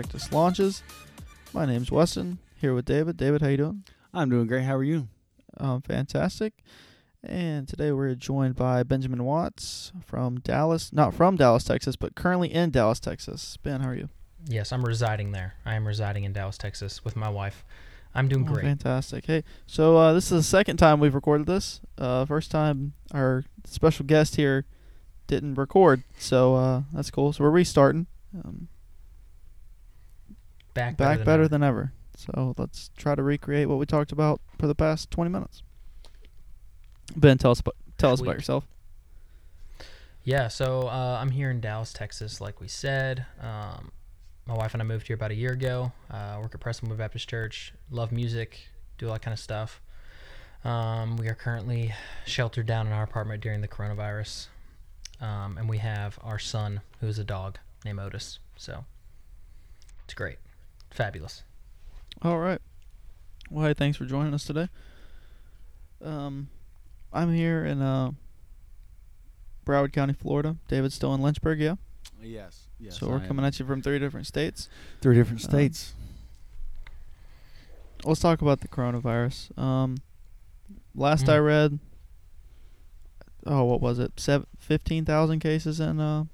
Cactus 0.00 0.32
Launches. 0.32 0.82
My 1.52 1.66
name's 1.66 1.90
Weston. 1.90 2.38
Here 2.58 2.72
with 2.72 2.86
David. 2.86 3.18
David, 3.18 3.42
how 3.42 3.48
you 3.48 3.58
doing? 3.58 3.84
I'm 4.14 4.30
doing 4.30 4.46
great. 4.46 4.62
How 4.64 4.74
are 4.76 4.82
you? 4.82 5.08
Um, 5.58 5.82
fantastic. 5.82 6.54
And 7.22 7.68
today 7.68 7.92
we're 7.92 8.14
joined 8.14 8.56
by 8.56 8.82
Benjamin 8.82 9.24
Watts 9.24 9.92
from 10.02 10.40
Dallas, 10.40 10.90
not 10.90 11.12
from 11.12 11.36
Dallas, 11.36 11.64
Texas, 11.64 11.96
but 11.96 12.14
currently 12.14 12.50
in 12.50 12.70
Dallas, 12.70 12.98
Texas. 12.98 13.58
Ben, 13.62 13.82
how 13.82 13.90
are 13.90 13.94
you? 13.94 14.08
Yes, 14.46 14.72
I'm 14.72 14.86
residing 14.86 15.32
there. 15.32 15.56
I 15.66 15.74
am 15.74 15.86
residing 15.86 16.24
in 16.24 16.32
Dallas, 16.32 16.56
Texas 16.56 17.04
with 17.04 17.14
my 17.14 17.28
wife. 17.28 17.62
I'm 18.14 18.26
doing 18.26 18.48
Oh, 18.48 18.54
great. 18.54 18.64
fantastic. 18.64 19.26
Hey, 19.26 19.44
so 19.66 19.98
uh, 19.98 20.14
this 20.14 20.24
is 20.24 20.30
the 20.30 20.42
second 20.42 20.78
time 20.78 20.98
we've 20.98 21.14
recorded 21.14 21.46
this. 21.46 21.82
Uh, 21.98 22.24
first 22.24 22.50
time 22.50 22.94
our 23.12 23.44
special 23.66 24.06
guest 24.06 24.36
here 24.36 24.64
didn't 25.26 25.56
record, 25.56 26.04
so 26.18 26.54
uh, 26.54 26.82
that's 26.90 27.10
cool. 27.10 27.34
So 27.34 27.44
we're 27.44 27.50
restarting. 27.50 28.06
Um, 28.34 28.68
back 30.74 30.96
back 30.96 31.18
than 31.18 31.26
better 31.26 31.42
ever. 31.42 31.48
than 31.48 31.62
ever. 31.62 31.92
So 32.16 32.54
let's 32.58 32.90
try 32.96 33.14
to 33.14 33.22
recreate 33.22 33.68
what 33.68 33.78
we 33.78 33.86
talked 33.86 34.12
about 34.12 34.40
for 34.58 34.66
the 34.66 34.74
past 34.74 35.10
20 35.10 35.30
minutes. 35.30 35.62
Ben, 37.16 37.38
tell 37.38 37.50
us 37.50 37.60
about, 37.60 37.76
tell 37.98 38.12
us 38.12 38.20
about 38.20 38.34
yourself. 38.34 38.66
Yeah, 40.22 40.48
so 40.48 40.82
uh, 40.82 41.18
I'm 41.20 41.30
here 41.30 41.50
in 41.50 41.60
Dallas, 41.60 41.92
Texas, 41.92 42.40
like 42.40 42.60
we 42.60 42.68
said. 42.68 43.24
Um, 43.40 43.90
my 44.46 44.54
wife 44.54 44.74
and 44.74 44.82
I 44.82 44.84
moved 44.84 45.06
here 45.06 45.14
about 45.14 45.30
a 45.30 45.34
year 45.34 45.52
ago. 45.52 45.92
Uh, 46.10 46.38
work 46.42 46.54
at 46.54 46.60
Prestonwood 46.60 46.98
Baptist 46.98 47.28
Church. 47.28 47.72
Love 47.90 48.12
music. 48.12 48.68
Do 48.98 49.06
all 49.06 49.14
that 49.14 49.22
kind 49.22 49.32
of 49.32 49.38
stuff. 49.38 49.80
Um, 50.64 51.16
we 51.16 51.28
are 51.28 51.34
currently 51.34 51.94
sheltered 52.26 52.66
down 52.66 52.86
in 52.86 52.92
our 52.92 53.02
apartment 53.02 53.42
during 53.42 53.62
the 53.62 53.68
coronavirus, 53.68 54.48
um, 55.20 55.56
and 55.56 55.68
we 55.68 55.78
have 55.78 56.18
our 56.22 56.38
son, 56.38 56.82
who 57.00 57.06
is 57.06 57.18
a 57.18 57.24
dog 57.24 57.58
named 57.84 57.98
Otis. 57.98 58.40
So 58.56 58.84
it's 60.04 60.12
great, 60.12 60.36
fabulous. 60.90 61.42
All 62.22 62.38
right. 62.38 62.60
Well, 63.50 63.66
hey, 63.66 63.74
thanks 63.74 63.96
for 63.98 64.04
joining 64.04 64.34
us 64.34 64.44
today. 64.44 64.68
Um, 66.04 66.48
I'm 67.12 67.32
here 67.34 67.64
in 67.64 67.80
uh, 67.82 68.12
Broward 69.66 69.92
County, 69.92 70.12
Florida. 70.14 70.56
David's 70.68 70.94
still 70.94 71.14
in 71.14 71.20
Lynchburg, 71.22 71.60
yeah. 71.60 71.74
Yes. 72.22 72.66
Yes. 72.78 72.98
so 72.98 73.08
we're 73.08 73.20
coming 73.20 73.44
at 73.44 73.58
you 73.58 73.66
from 73.66 73.82
three 73.82 73.98
different 73.98 74.26
states. 74.26 74.68
three 75.00 75.14
different 75.14 75.44
um, 75.44 75.50
states. 75.50 75.94
Let's 78.04 78.20
talk 78.20 78.40
about 78.40 78.60
the 78.60 78.68
coronavirus. 78.68 79.56
Um, 79.58 79.98
last 80.94 81.28
I 81.28 81.36
Mm. 81.38 81.44
read, 81.46 81.78
oh, 83.46 83.64
what 83.64 83.80
was 83.82 83.98
it? 83.98 84.18
Seven, 84.18 84.46
15,000 84.58 85.40
cases 85.40 85.80
in 85.80 86.00
uh 86.00 86.24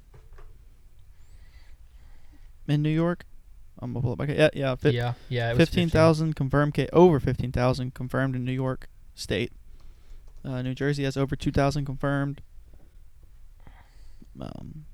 in 2.69 2.83
New 2.83 2.91
York. 2.91 3.25
I'm 3.81 3.93
gonna 3.93 4.03
pull 4.03 4.13
it 4.15 4.19
back. 4.19 4.29
Yeah, 4.31 4.49
yeah, 4.55 4.75
fif- 4.75 4.95
yeah, 4.95 5.15
yeah. 5.29 5.53
It 5.53 5.57
15,000 5.57 6.35
confirmed 6.35 6.75
ca- 6.75 6.89
over 6.93 7.21
15,000 7.21 7.93
confirmed 7.95 8.35
in 8.35 8.45
New 8.45 8.53
York 8.53 8.89
State. 9.15 9.53
Uh, 10.45 10.63
New 10.63 10.75
Jersey 10.75 11.05
has 11.05 11.17
over 11.17 11.37
2,000 11.37 11.85
confirmed. 11.85 12.41
Um, 14.41 14.85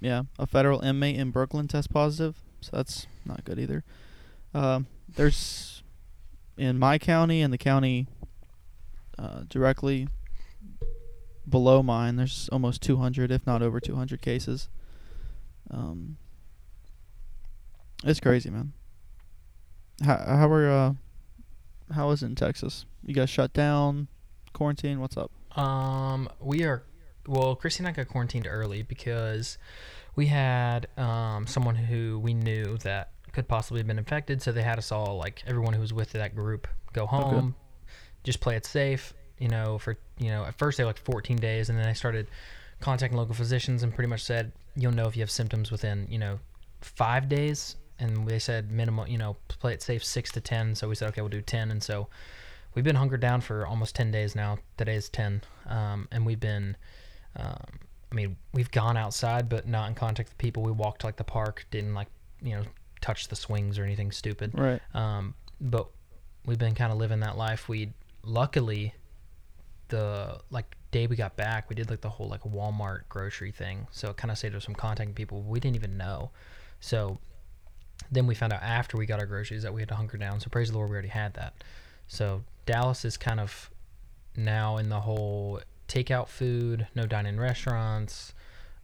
yeah, 0.00 0.22
a 0.38 0.46
federal 0.46 0.80
inmate 0.80 1.16
in 1.16 1.30
Brooklyn 1.30 1.68
test 1.68 1.90
positive, 1.90 2.36
so 2.60 2.70
that's 2.76 3.06
not 3.24 3.44
good 3.44 3.58
either. 3.58 3.84
Um, 4.54 4.86
there's 5.16 5.82
in 6.56 6.78
my 6.78 6.98
county 6.98 7.40
and 7.40 7.52
the 7.52 7.58
county 7.58 8.06
uh, 9.18 9.42
directly 9.48 10.08
below 11.48 11.82
mine. 11.82 12.16
There's 12.16 12.48
almost 12.52 12.82
200, 12.82 13.30
if 13.30 13.46
not 13.46 13.62
over 13.62 13.80
200 13.80 14.20
cases. 14.20 14.68
Um, 15.70 16.16
it's 18.04 18.20
crazy, 18.20 18.50
man. 18.50 18.72
How 20.04 20.16
how 20.16 20.48
are 20.50 20.70
uh 20.70 20.92
how 21.94 22.10
is 22.10 22.22
it 22.22 22.26
in 22.26 22.34
Texas? 22.34 22.86
You 23.04 23.14
guys 23.14 23.30
shut 23.30 23.52
down, 23.52 24.08
quarantine? 24.52 25.00
What's 25.00 25.16
up? 25.16 25.30
Um, 25.56 26.28
we 26.40 26.64
are 26.64 26.82
well. 27.26 27.54
Christy 27.54 27.80
and 27.80 27.88
I 27.88 27.92
got 27.92 28.08
quarantined 28.08 28.46
early 28.46 28.82
because 28.82 29.58
we 30.16 30.26
had 30.26 30.88
um 30.96 31.46
someone 31.46 31.74
who 31.74 32.18
we 32.18 32.34
knew 32.34 32.78
that 32.78 33.10
could 33.32 33.48
possibly 33.48 33.80
have 33.80 33.86
been 33.86 33.98
infected. 33.98 34.42
So 34.42 34.52
they 34.52 34.62
had 34.62 34.78
us 34.78 34.92
all 34.92 35.16
like 35.16 35.42
everyone 35.46 35.74
who 35.74 35.80
was 35.80 35.92
with 35.92 36.12
that 36.12 36.34
group 36.34 36.68
go 36.92 37.06
home, 37.06 37.54
just 38.24 38.40
play 38.40 38.56
it 38.56 38.66
safe. 38.66 39.14
You 39.38 39.48
know, 39.48 39.78
for 39.78 39.98
you 40.18 40.28
know, 40.28 40.44
at 40.44 40.56
first 40.56 40.78
they 40.78 40.84
were 40.84 40.90
like 40.90 40.98
14 40.98 41.36
days, 41.36 41.68
and 41.68 41.78
then 41.78 41.86
they 41.86 41.94
started 41.94 42.28
contacting 42.80 43.16
local 43.16 43.34
physicians 43.34 43.82
and 43.82 43.94
pretty 43.94 44.08
much 44.08 44.24
said 44.24 44.50
you'll 44.74 44.92
know 44.92 45.06
if 45.06 45.16
you 45.16 45.22
have 45.22 45.30
symptoms 45.30 45.70
within 45.70 46.06
you 46.10 46.18
know 46.18 46.38
five 46.80 47.28
days. 47.28 47.76
And 47.98 48.26
they 48.26 48.38
said 48.38 48.70
minimum, 48.70 49.06
you 49.08 49.18
know, 49.18 49.36
play 49.48 49.74
it 49.74 49.82
safe 49.82 50.04
six 50.04 50.32
to 50.32 50.40
ten. 50.40 50.74
So 50.74 50.88
we 50.88 50.94
said 50.94 51.08
okay, 51.10 51.20
we'll 51.20 51.28
do 51.28 51.40
ten. 51.40 51.70
And 51.70 51.82
so 51.82 52.08
we've 52.74 52.84
been 52.84 52.96
hunkered 52.96 53.20
down 53.20 53.40
for 53.40 53.66
almost 53.66 53.94
10 53.94 54.10
days 54.10 54.34
now. 54.34 54.58
Today 54.76 54.96
is 54.96 55.08
10 55.08 55.42
um, 55.66 56.08
and 56.10 56.24
we've 56.24 56.40
been 56.40 56.76
um, 57.36 57.78
i 58.10 58.14
mean 58.14 58.36
we've 58.52 58.70
gone 58.70 58.96
outside 58.96 59.48
but 59.48 59.66
not 59.66 59.88
in 59.88 59.94
contact 59.94 60.30
with 60.30 60.38
people. 60.38 60.62
We 60.62 60.72
walked 60.72 61.04
like 61.04 61.16
the 61.16 61.24
park 61.24 61.66
didn't 61.70 61.94
like 61.94 62.08
you 62.42 62.56
know 62.56 62.62
touch 63.00 63.28
the 63.28 63.36
swings 63.36 63.78
or 63.78 63.84
anything 63.84 64.12
stupid. 64.12 64.52
Right. 64.54 64.80
um, 64.94 65.34
but 65.60 65.88
we've 66.44 66.58
been 66.58 66.74
kind 66.74 66.92
of 66.92 66.98
living 66.98 67.20
that 67.20 67.36
life. 67.36 67.68
We 67.68 67.92
luckily 68.24 68.94
the 69.88 70.40
like 70.50 70.76
day 70.90 71.06
we 71.06 71.16
got 71.16 71.36
back 71.36 71.68
we 71.68 71.76
did 71.76 71.90
like 71.90 72.00
the 72.00 72.08
whole 72.08 72.28
like 72.28 72.42
walmart 72.42 73.02
grocery 73.08 73.52
thing. 73.52 73.86
So 73.90 74.10
it 74.10 74.16
kind 74.16 74.30
of 74.30 74.38
saved 74.38 74.54
us 74.54 74.64
from 74.64 74.74
contacting 74.74 75.14
people 75.14 75.42
we 75.42 75.60
didn't 75.60 75.76
even 75.76 75.96
know. 75.96 76.30
So 76.80 77.18
then 78.12 78.26
we 78.26 78.34
found 78.34 78.52
out 78.52 78.62
after 78.62 78.96
we 78.96 79.06
got 79.06 79.18
our 79.18 79.26
groceries 79.26 79.62
that 79.64 79.74
we 79.74 79.80
had 79.80 79.88
to 79.88 79.94
hunker 79.96 80.16
down 80.16 80.38
so 80.38 80.48
praise 80.50 80.70
the 80.70 80.76
lord 80.76 80.88
we 80.88 80.94
already 80.94 81.08
had 81.08 81.34
that 81.34 81.64
so 82.06 82.42
Dallas 82.66 83.04
is 83.04 83.16
kind 83.16 83.40
of 83.40 83.70
now 84.36 84.76
in 84.76 84.88
the 84.88 85.00
whole 85.00 85.60
takeout 85.88 86.28
food, 86.28 86.86
no 86.94 87.06
dine-in 87.06 87.40
restaurants, 87.40 88.34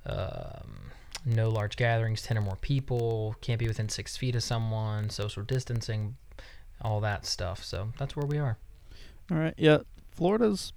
um, 0.06 0.90
no 1.24 1.48
large 1.48 1.76
gatherings, 1.76 2.22
ten 2.22 2.38
or 2.38 2.40
more 2.40 2.56
people, 2.56 3.36
can't 3.40 3.58
be 3.58 3.68
within 3.68 3.88
six 3.88 4.16
feet 4.16 4.34
of 4.34 4.42
someone, 4.42 5.10
social 5.10 5.42
distancing, 5.42 6.16
all 6.80 7.00
that 7.00 7.26
stuff. 7.26 7.64
So 7.64 7.90
that's 7.98 8.16
where 8.16 8.26
we 8.26 8.38
are. 8.38 8.56
All 9.30 9.38
right. 9.38 9.54
Yeah, 9.56 9.78
Florida's. 10.10 10.72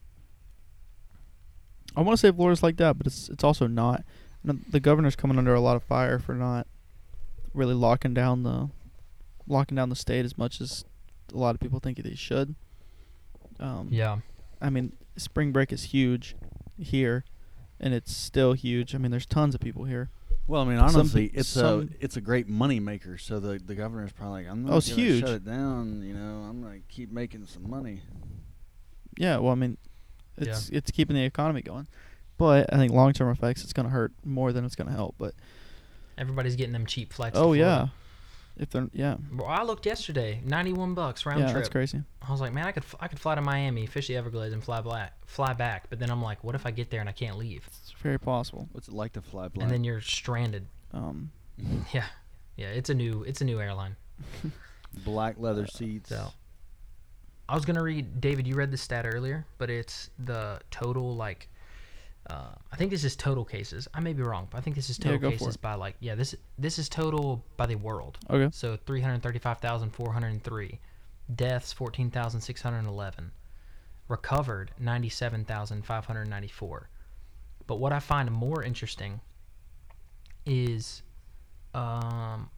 I 1.96 2.02
want 2.02 2.20
to 2.20 2.28
say 2.28 2.32
Florida's 2.32 2.64
like 2.64 2.78
that, 2.78 2.98
but 2.98 3.08
it's 3.08 3.30
it's 3.30 3.44
also 3.44 3.68
not. 3.68 4.04
The 4.44 4.80
governor's 4.80 5.16
coming 5.16 5.38
under 5.38 5.54
a 5.54 5.62
lot 5.62 5.76
of 5.76 5.84
fire 5.84 6.18
for 6.18 6.34
not 6.34 6.66
really 7.54 7.74
locking 7.74 8.14
down 8.14 8.44
the 8.44 8.70
locking 9.48 9.76
down 9.76 9.90
the 9.90 9.96
state 9.96 10.24
as 10.26 10.38
much 10.38 10.62
as 10.62 10.86
a 11.34 11.38
lot 11.38 11.56
of 11.56 11.60
people 11.62 11.80
think 11.80 11.98
they 11.98 12.16
should. 12.16 12.56
Um, 13.60 13.90
Yeah, 13.92 14.20
I 14.62 14.70
mean, 14.70 14.94
spring 15.18 15.52
break 15.52 15.72
is 15.72 15.86
huge 15.86 16.36
here, 16.78 17.26
and 17.80 17.94
it's 17.94 18.16
still 18.16 18.54
huge. 18.54 18.96
I 18.96 18.98
mean, 18.98 19.12
there's 19.12 19.26
tons 19.26 19.54
of 19.56 19.62
people 19.62 19.86
here. 19.86 20.10
Well, 20.48 20.62
I 20.62 20.66
mean, 20.66 20.78
honestly, 20.78 21.30
pe- 21.30 21.38
it's 21.38 21.50
some- 21.50 21.82
a 21.82 22.04
it's 22.04 22.18
a 22.18 22.22
great 22.22 22.48
money 22.48 22.80
maker. 22.80 23.18
So 23.18 23.40
the 23.40 23.60
the 23.60 23.76
governor's 23.76 24.12
probably 24.12 24.44
like, 24.44 24.52
I'm 24.52 24.64
not 24.64 24.74
Oh, 24.74 24.78
it's 24.78 24.90
gonna 24.90 25.02
huge. 25.02 25.20
shut 25.22 25.30
it 25.30 25.46
down. 25.46 26.02
You 26.04 26.14
know, 26.14 26.46
I'm 26.50 26.62
gonna 26.62 26.80
keep 26.90 27.12
making 27.12 27.46
some 27.46 27.70
money. 27.70 28.02
Yeah, 29.18 29.38
well, 29.38 29.52
I 29.52 29.56
mean, 29.56 29.78
it's 30.38 30.70
it's 30.70 30.92
keeping 30.92 31.16
the 31.16 31.24
economy 31.24 31.62
going, 31.62 31.88
but 32.38 32.74
I 32.74 32.78
think 32.78 32.92
long 32.92 33.14
term 33.14 33.30
effects 33.30 33.64
it's 33.64 33.74
gonna 33.74 33.90
hurt 33.90 34.14
more 34.26 34.52
than 34.52 34.66
it's 34.66 34.76
gonna 34.76 34.92
help. 34.92 35.16
But 35.18 35.36
everybody's 36.22 36.56
getting 36.56 36.72
them 36.74 36.86
cheap 36.86 37.12
flights. 37.12 37.38
oh 37.38 37.52
yeah, 37.54 37.88
if 38.58 38.70
they're 38.70 38.88
yeah 38.94 39.18
Well, 39.36 39.48
I 39.48 39.64
looked 39.64 39.86
yesterday, 39.86 40.40
ninety-one 40.46 40.94
bucks 40.94 41.26
round 41.26 41.40
yeah 41.42 41.48
trip. 41.48 41.58
that's 41.64 41.70
crazy. 41.70 42.02
I 42.22 42.32
was 42.32 42.40
like, 42.40 42.54
man, 42.54 42.66
I 42.68 42.72
could 42.72 42.84
f- 42.84 42.96
I 43.02 43.08
could 43.10 43.20
fly 43.20 43.36
to 43.36 43.42
Miami, 43.42 43.86
fish 43.88 44.08
the 44.08 44.16
Everglades, 44.16 44.54
and 44.54 44.64
fly 44.64 44.80
black, 44.82 45.14
fly 45.26 45.52
back. 45.54 45.90
But 45.90 46.00
then 46.00 46.10
I'm 46.10 46.22
like, 46.22 46.44
what 46.44 46.56
if 46.56 46.66
I 46.66 46.72
get 46.72 46.90
there 46.92 47.00
and 47.02 47.10
I 47.10 47.14
can't 47.14 47.38
leave? 47.38 47.66
It's 47.68 47.94
very 48.02 48.20
possible. 48.20 48.70
What's 48.72 48.88
it 48.88 48.94
like 48.94 49.14
to 49.14 49.22
fly 49.22 49.48
blind? 49.50 49.64
And 49.64 49.72
then 49.72 49.84
you're 49.84 50.02
stranded. 50.02 50.68
Um, 50.94 51.32
Yeah, 51.94 52.06
yeah, 52.56 52.68
it's 52.68 52.90
a 52.90 52.94
new 52.94 53.24
it's 53.24 53.42
a 53.42 53.46
new 53.46 53.60
airline. 53.60 53.96
black 55.06 55.36
leather 55.40 55.66
seats. 55.68 56.10
So, 56.10 56.28
I 57.50 57.56
was 57.56 57.66
gonna 57.66 57.84
read 57.84 58.22
David. 58.22 58.48
You 58.48 58.56
read 58.56 58.72
the 58.72 58.78
stat 58.78 59.06
earlier, 59.06 59.46
but 59.58 59.70
it's 59.70 60.10
the 60.24 60.60
total 60.70 61.16
like. 61.16 61.48
Uh, 62.30 62.54
I 62.72 62.76
think 62.76 62.92
this 62.92 63.04
is 63.04 63.16
total 63.16 63.44
cases. 63.44 63.88
I 63.94 64.00
may 64.00 64.14
be 64.14 64.22
wrong, 64.22 64.48
but 64.50 64.60
I 64.60 64.62
think 64.62 64.76
this 64.76 64.90
is 64.90 64.98
total 64.98 65.20
for 65.20 65.32
cases 65.32 65.58
by 65.58 65.74
like 65.74 65.96
yeah 66.00 66.16
this 66.16 66.36
this 66.58 66.78
is 66.80 66.88
total 66.88 67.44
by 67.58 67.66
the 67.66 67.76
world. 67.76 68.18
okay. 68.30 68.50
So 68.54 68.78
three 68.86 69.02
hundred 69.02 69.24
thirty-five 69.24 69.60
thousand 69.60 69.90
four 69.90 70.14
hundred 70.14 70.44
three, 70.44 70.80
deaths 71.36 71.74
fourteen 71.74 72.12
thousand 72.12 72.42
six 72.42 72.62
hundred 72.62 72.86
eleven, 72.86 73.32
recovered 74.08 74.72
ninety-seven 74.80 75.46
thousand 75.46 75.84
five 75.86 76.06
hundred 76.06 76.28
ninety-four. 76.30 76.90
But 77.68 77.78
what 77.78 77.92
I 77.92 78.00
find 78.00 78.30
more 78.32 78.64
interesting 78.64 79.22
is 80.46 81.04
um, 81.74 82.50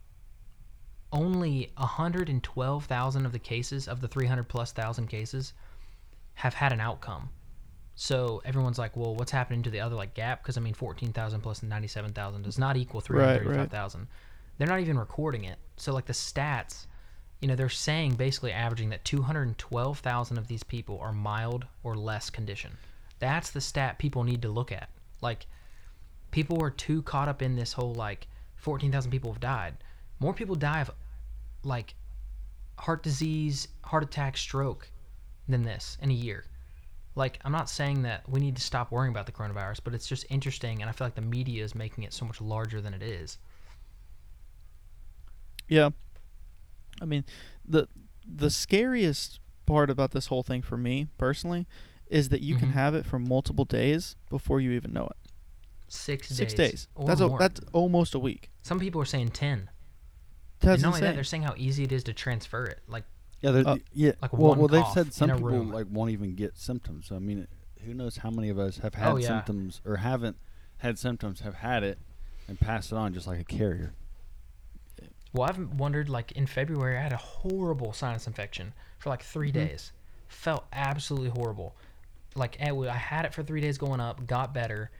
only 1.12 1.72
112,000 1.78 3.26
of 3.26 3.32
the 3.32 3.40
cases 3.40 3.88
of 3.88 4.02
the 4.02 4.08
300 4.08 4.48
plus 4.48 4.72
thousand 4.72 5.08
cases 5.08 5.54
have 6.36 6.56
had 6.56 6.74
an 6.74 6.80
outcome. 6.80 7.30
So 7.96 8.42
everyone's 8.44 8.80
like, 8.80 8.98
well, 8.98 9.16
what's 9.16 9.32
happening 9.32 9.62
to 9.64 9.70
the 9.70 9.80
other 9.80 9.96
like 9.96 10.14
gap? 10.14 10.42
Because 10.42 10.58
I 10.58 10.62
mean, 10.62 10.74
14,000 10.74 11.42
plus 11.42 11.62
97,000 11.64 12.42
does 12.42 12.58
not 12.58 12.76
equal 12.78 13.02
335,000. 13.02 14.08
they're 14.58 14.68
not 14.68 14.80
even 14.80 14.98
recording 14.98 15.44
it. 15.44 15.58
So 15.78 15.94
like 15.94 16.06
the 16.06 16.14
stats, 16.14 16.88
you 17.42 17.48
know, 17.48 17.56
they're 17.56 17.70
saying 17.70 18.16
basically 18.16 18.52
averaging 18.52 18.90
that 18.90 19.06
212,000 19.06 20.38
of 20.38 20.48
these 20.48 20.64
people 20.64 21.00
are 21.00 21.12
mild 21.14 21.66
or 21.84 21.96
less 21.96 22.30
condition. 22.30 22.72
That's 23.20 23.52
the 23.52 23.62
stat 23.62 24.00
people 24.00 24.24
need 24.24 24.42
to 24.42 24.50
look 24.50 24.72
at. 24.72 24.90
Like 25.22 25.46
people 26.32 26.62
are 26.64 26.72
too 26.72 27.02
caught 27.04 27.30
up 27.30 27.42
in 27.42 27.56
this 27.56 27.74
whole 27.74 27.94
like 27.94 28.28
14,000 28.56 29.12
people 29.12 29.32
have 29.32 29.40
died. 29.40 29.76
More 30.20 30.34
people 30.34 30.56
die 30.56 30.82
of 30.82 30.92
like 31.64 31.94
heart 32.80 33.04
disease, 33.04 33.68
heart 33.84 34.04
attack, 34.04 34.36
stroke 34.36 34.90
than 35.48 35.64
this 35.64 35.98
in 36.02 36.10
a 36.10 36.14
year. 36.14 36.46
Like, 37.16 37.40
I'm 37.46 37.52
not 37.52 37.70
saying 37.70 38.02
that 38.04 38.28
we 38.28 38.40
need 38.40 38.56
to 38.56 38.62
stop 38.62 38.92
worrying 38.92 39.14
about 39.14 39.26
the 39.28 39.32
coronavirus, 39.32 39.82
but 39.84 39.94
it's 39.94 40.08
just 40.08 40.26
interesting, 40.30 40.82
and 40.82 40.90
I 40.90 40.94
feel 40.94 41.06
like 41.06 41.16
the 41.16 41.22
media 41.22 41.64
is 41.64 41.76
making 41.76 42.04
it 42.06 42.14
so 42.14 42.26
much 42.26 42.42
larger 42.42 42.82
than 42.82 42.94
it 42.94 43.04
is. 43.04 43.38
Yeah. 45.68 45.90
I 47.02 47.06
mean, 47.06 47.24
the 47.66 47.88
the 48.26 48.50
scariest 48.50 49.40
part 49.66 49.90
about 49.90 50.12
this 50.12 50.28
whole 50.28 50.44
thing 50.44 50.62
for 50.62 50.78
me 50.78 51.08
personally 51.18 51.68
is 52.08 52.30
that 52.30 52.42
you 52.42 52.56
can 52.56 52.70
Mhm. 52.70 52.74
have 52.74 52.96
it 52.96 53.06
for 53.06 53.20
multiple 53.20 53.66
days 53.66 54.16
before 54.30 54.62
you 54.62 54.72
even 54.72 54.94
know 54.94 55.08
it. 55.08 55.18
Six, 55.90 56.30
Six 56.30 56.54
days. 56.54 56.72
days. 56.72 56.88
That's 57.06 57.22
a, 57.22 57.36
that's 57.38 57.62
almost 57.74 58.16
a 58.16 58.20
week. 58.20 58.50
Some 58.62 58.80
people 58.80 59.02
are 59.02 59.06
saying 59.06 59.30
10. 59.30 59.70
That's 60.60 60.76
and 60.76 60.82
not 60.84 60.88
only 60.90 61.02
that, 61.02 61.16
they're 61.16 61.24
saying 61.24 61.44
how 61.44 61.54
easy 61.58 61.84
it 61.84 61.92
is 61.92 62.04
to 62.06 62.14
transfer 62.14 62.66
it. 62.66 62.82
Like, 62.88 63.04
Yeah, 63.44 63.50
Uh, 63.52 63.78
yeah. 63.94 64.14
like 64.22 64.34
well, 64.34 64.56
well, 64.56 64.68
they've 64.68 64.88
said 64.88 65.14
some 65.14 65.30
people 65.30 65.44
room. 65.50 65.72
like 65.72 65.86
won't 65.92 66.12
even 66.12 66.34
get 66.34 66.58
symptoms. 66.58 67.08
So 67.08 67.16
I 67.16 67.20
mean, 67.20 67.48
who 67.86 67.94
knows 67.94 68.18
how 68.18 68.30
many 68.32 68.50
of 68.50 68.58
us 68.58 68.78
have 68.78 68.96
had 68.96 69.12
Oh, 69.12 69.18
yeah. 69.18 69.28
symptoms 69.28 69.82
or 69.86 69.98
haven't 69.98 70.38
had 70.78 70.98
symptoms, 70.98 71.42
have 71.42 71.56
had 71.56 71.84
it, 71.84 72.00
and 72.48 72.58
passed 72.60 72.92
it 72.92 72.98
on 72.98 73.14
just 73.14 73.28
like 73.28 73.40
a 73.40 73.44
carrier. 73.44 73.94
well, 75.34 75.50
I've 75.50 75.80
wondered, 75.80 76.10
like, 76.10 76.32
in 76.34 76.46
February, 76.46 76.96
I 76.98 77.02
had 77.02 77.12
a 77.14 77.18
horrible 77.18 77.92
sinus 77.92 78.28
infection 78.28 78.72
for 79.00 79.10
like 79.10 79.24
3 79.24 79.50
Mhm. 79.50 79.54
days. 79.54 79.92
Felt 80.28 80.66
absolutely 80.72 81.30
horrible. 81.32 81.76
Like, 82.36 82.56
I 82.62 82.94
had 82.96 83.26
it 83.26 83.34
for 83.34 83.42
three 83.44 83.60
days 83.62 83.78
going 83.80 84.00
up, 84.00 84.26
got 84.28 84.54
better, 84.54 84.92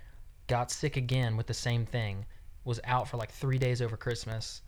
got 0.48 0.72
sick 0.72 0.98
again 0.98 1.38
with 1.38 1.46
the 1.48 1.54
same 1.54 1.86
thing, 1.86 2.26
was 2.66 2.80
out 2.84 3.08
for 3.08 3.18
like 3.18 3.30
three 3.32 3.58
days 3.60 3.82
over 3.82 3.96
Christmas, 3.96 4.62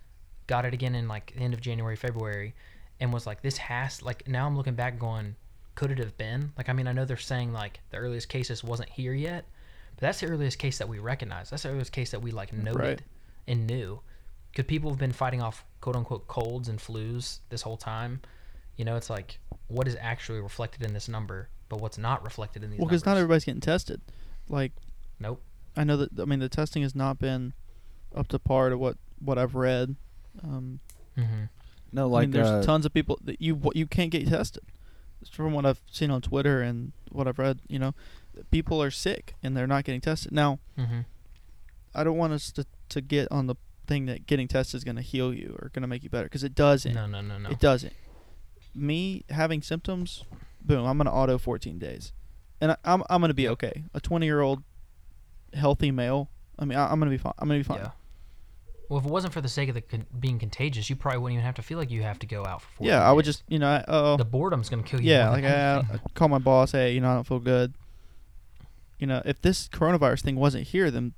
got 0.47 0.65
it 0.65 0.73
again 0.73 0.93
in 0.95 1.07
like 1.07 1.33
the 1.35 1.41
end 1.41 1.53
of 1.55 1.61
January, 1.61 1.95
February, 1.95 2.53
and 2.99 3.11
was 3.13 3.25
like, 3.27 3.41
this 3.41 3.57
has, 3.57 4.01
like, 4.01 4.27
now 4.27 4.45
I'm 4.47 4.55
looking 4.55 4.75
back 4.75 4.97
going, 4.99 5.35
could 5.75 5.91
it 5.91 5.97
have 5.99 6.17
been? 6.17 6.51
Like, 6.57 6.69
I 6.69 6.73
mean, 6.73 6.87
I 6.87 6.93
know 6.93 7.05
they're 7.05 7.17
saying 7.17 7.51
like 7.51 7.79
the 7.89 7.97
earliest 7.97 8.29
cases 8.29 8.63
wasn't 8.63 8.89
here 8.89 9.13
yet, 9.13 9.45
but 9.95 10.01
that's 10.01 10.21
the 10.21 10.27
earliest 10.27 10.57
case 10.59 10.77
that 10.77 10.87
we 10.87 10.99
recognize. 10.99 11.49
That's 11.49 11.63
the 11.63 11.69
earliest 11.69 11.91
case 11.91 12.11
that 12.11 12.21
we 12.21 12.31
like 12.31 12.53
noted 12.53 12.79
Right. 12.79 13.01
and 13.47 13.67
knew. 13.67 13.99
Because 14.51 14.65
people 14.69 14.89
have 14.89 14.99
been 14.99 15.11
fighting 15.11 15.41
off 15.41 15.65
quote 15.81 15.97
unquote 15.97 16.27
colds 16.27 16.69
and 16.69 16.79
flus 16.79 17.39
this 17.49 17.61
whole 17.61 17.75
time. 17.75 18.21
You 18.77 18.85
know, 18.85 18.95
it's 18.95 19.09
like 19.09 19.39
what 19.67 19.85
is 19.87 19.97
actually 19.99 20.39
reflected 20.39 20.83
in 20.83 20.93
this 20.93 21.09
number, 21.09 21.49
but 21.67 21.81
what's 21.81 21.97
not 21.97 22.23
reflected 22.23 22.63
in 22.63 22.69
these 22.71 22.79
Well, 22.79 22.87
because 22.87 23.05
not 23.05 23.17
everybody's 23.17 23.43
getting 23.43 23.59
tested. 23.61 23.99
Like, 24.47 24.71
Nope. 25.19 25.41
I 25.75 25.83
know 25.83 25.97
that. 25.97 26.17
I 26.19 26.23
mean, 26.25 26.39
the 26.39 26.47
testing 26.47 26.83
has 26.83 26.95
not 26.95 27.19
been 27.19 27.51
up 28.15 28.29
to 28.29 28.39
par 28.39 28.69
to 28.69 28.77
what 28.77 28.95
what 29.19 29.37
I've 29.37 29.55
read. 29.55 29.95
Um, 30.41 30.79
Mm-hmm. 31.17 31.43
No, 31.95 32.03
I 32.07 32.09
like 32.09 32.21
mean, 32.29 32.31
there's 32.31 32.47
uh, 32.47 32.61
tons 32.61 32.85
of 32.85 32.93
people 32.93 33.17
that 33.23 33.41
you 33.41 33.59
you 33.73 33.87
can't 33.87 34.11
get 34.11 34.27
tested. 34.27 34.63
From 35.31 35.53
what 35.53 35.65
I've 35.65 35.81
seen 35.91 36.11
on 36.11 36.21
Twitter 36.21 36.61
and 36.61 36.91
what 37.11 37.27
I've 37.27 37.39
read, 37.39 37.59
you 37.67 37.79
know, 37.79 37.95
people 38.51 38.83
are 38.83 38.91
sick 38.91 39.33
and 39.41 39.55
they're 39.57 39.65
not 39.65 39.83
getting 39.85 40.01
tested. 40.01 40.31
Now, 40.31 40.59
Mm-hmm. 40.77 40.99
I 41.95 42.03
don't 42.03 42.17
want 42.17 42.33
us 42.33 42.51
to 42.51 42.65
to 42.89 43.01
get 43.01 43.31
on 43.31 43.47
the 43.47 43.55
thing 43.87 44.05
that 44.07 44.27
getting 44.27 44.47
tested 44.47 44.77
is 44.77 44.83
going 44.83 44.97
to 44.97 45.01
heal 45.01 45.33
you 45.33 45.55
or 45.59 45.69
going 45.73 45.81
to 45.83 45.87
make 45.87 46.03
you 46.03 46.09
better 46.09 46.25
because 46.25 46.43
it 46.43 46.53
doesn't. 46.53 46.93
No, 46.93 47.05
no, 47.07 47.21
no, 47.21 47.37
no. 47.37 47.49
It 47.49 47.59
doesn't. 47.59 47.93
Me 48.75 49.23
having 49.29 49.61
symptoms, 49.61 50.25
boom, 50.61 50.85
I'm 50.85 50.97
going 50.97 51.05
to 51.05 51.11
auto 51.13 51.37
14 51.37 51.79
days, 51.79 52.11
and 52.59 52.71
I, 52.71 52.77
I'm 52.83 53.01
I'm 53.09 53.21
going 53.21 53.29
to 53.29 53.33
be 53.35 53.47
okay. 53.49 53.83
A 53.93 54.01
20 54.01 54.25
year 54.25 54.41
old 54.41 54.63
healthy 55.53 55.91
male. 55.91 56.29
I 56.59 56.65
mean, 56.65 56.77
I, 56.77 56.91
I'm 56.91 56.99
going 56.99 57.09
to 57.09 57.17
be 57.17 57.21
fine. 57.21 57.33
I'm 57.39 57.47
going 57.47 57.63
to 57.63 57.67
be 57.67 57.73
fine. 57.73 57.83
Yeah. 57.85 57.91
Well, 58.89 58.99
if 58.99 59.05
it 59.05 59.11
wasn't 59.11 59.33
for 59.33 59.41
the 59.41 59.49
sake 59.49 59.69
of 59.69 59.75
the 59.75 59.81
con- 59.81 60.05
being 60.19 60.37
contagious, 60.37 60.89
you 60.89 60.95
probably 60.95 61.19
wouldn't 61.19 61.35
even 61.37 61.45
have 61.45 61.55
to 61.55 61.61
feel 61.63 61.77
like 61.77 61.89
you 61.91 62.03
have 62.03 62.19
to 62.19 62.27
go 62.27 62.45
out 62.45 62.61
for. 62.61 62.67
14 62.77 62.87
Yeah, 62.87 63.07
I 63.07 63.11
would 63.11 63.25
days. 63.25 63.35
just 63.37 63.43
you 63.47 63.57
know, 63.59 63.67
I, 63.67 63.83
oh, 63.87 64.17
The 64.17 64.25
boredom's 64.25 64.69
gonna 64.69 64.83
kill 64.83 65.01
you. 65.01 65.09
yeah, 65.11 65.25
more 65.25 65.33
like 65.33 65.43
than 65.43 65.51
I, 65.51 65.73
anything. 65.79 65.99
I 66.05 66.09
call 66.13 66.27
my 66.29 66.37
boss, 66.39 66.71
hey, 66.73 66.93
you 66.93 67.01
know, 67.01 67.09
I 67.09 67.13
don't 67.15 67.27
feel 67.27 67.39
good. 67.39 67.73
You 68.99 69.07
know, 69.07 69.21
if 69.25 69.41
this 69.41 69.67
coronavirus 69.67 70.21
thing 70.21 70.35
wasn't 70.35 70.67
here, 70.67 70.89
then 70.91 71.13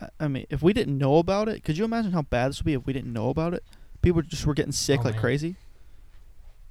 I- 0.00 0.08
I 0.20 0.28
mean, 0.28 0.46
if 0.50 0.62
we 0.62 0.72
didn't 0.72 0.96
know 0.98 1.16
about 1.18 1.48
it, 1.48 1.62
could 1.64 1.76
you 1.78 1.84
imagine 1.84 2.12
how 2.12 2.22
bad 2.22 2.48
this 2.50 2.58
would 2.60 2.66
be 2.66 2.74
if 2.74 2.86
we 2.86 2.92
didn't 2.92 3.12
know 3.12 3.28
about 3.30 3.54
it? 3.54 3.62
People 4.02 4.22
just 4.22 4.44
were 4.46 4.54
getting 4.54 4.72
sick 4.72 5.00
Oh, 5.00 5.04
like 5.04 5.14
man. 5.14 5.20
crazy. 5.20 5.56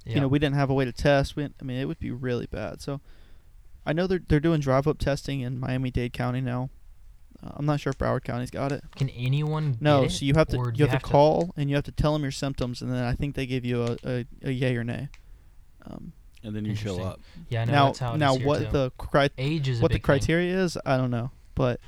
yeah. 0.04 0.14
You 0.14 0.20
know, 0.20 0.28
we 0.28 0.38
didn't 0.38 0.54
have 0.56 0.70
a 0.70 0.74
way 0.74 0.84
to 0.84 0.92
test. 0.92 1.34
We, 1.36 1.44
I 1.44 1.64
mean, 1.64 1.76
it 1.78 1.86
would 1.86 1.98
be 1.98 2.10
really 2.10 2.46
bad. 2.46 2.80
So, 2.80 3.00
I 3.84 3.92
know 3.92 4.06
they're 4.06 4.20
they're 4.28 4.40
doing 4.40 4.60
drive 4.60 4.86
up 4.86 4.98
testing 4.98 5.40
in 5.40 5.58
Miami 5.60 5.90
Dade 5.90 6.12
County 6.12 6.40
now. 6.40 6.70
Uh, 7.46 7.52
I'm 7.56 7.66
not 7.66 7.80
sure 7.80 7.90
if 7.90 7.98
Broward 7.98 8.24
County's 8.24 8.50
got 8.50 8.72
it. 8.72 8.82
Can 8.96 9.08
anyone? 9.10 9.76
No, 9.80 10.02
get 10.02 10.12
so 10.12 10.24
you 10.24 10.34
have 10.34 10.48
to 10.48 10.56
Or 10.56 10.66
you, 10.66 10.72
do 10.72 10.86
have, 10.86 11.00
to 11.02 11.06
call 11.06 11.52
and 11.56 11.68
you 11.68 11.76
have 11.76 11.84
to 11.84 11.92
tell 11.92 12.12
them 12.12 12.22
your 12.22 12.30
symptoms, 12.32 12.82
and 12.82 12.90
then 12.92 13.04
I 13.04 13.12
think 13.14 13.34
they 13.34 13.46
give 13.46 13.64
you 13.64 13.82
a 13.82 13.96
a, 14.04 14.26
a 14.42 14.50
yay 14.50 14.76
or 14.76 14.84
nay. 14.84 15.08
Um, 15.88 16.12
and 16.42 16.54
then 16.54 16.64
you 16.64 16.74
show 16.74 17.00
up. 17.02 17.20
Yeah, 17.48 17.62
I 17.62 17.64
now 17.66 17.86
that's 17.86 17.98
how 17.98 18.16
now 18.16 18.34
what 18.36 18.58
too. 18.58 18.70
the 18.70 18.90
cri- 18.98 19.30
age 19.38 19.68
is 19.68 19.80
what 19.80 19.88
the 19.90 19.94
big 19.96 20.02
thing. 20.02 20.04
criteria 20.04 20.56
is, 20.56 20.78
I 20.86 20.96
don't 20.96 21.10
know, 21.10 21.30
but 21.54 21.80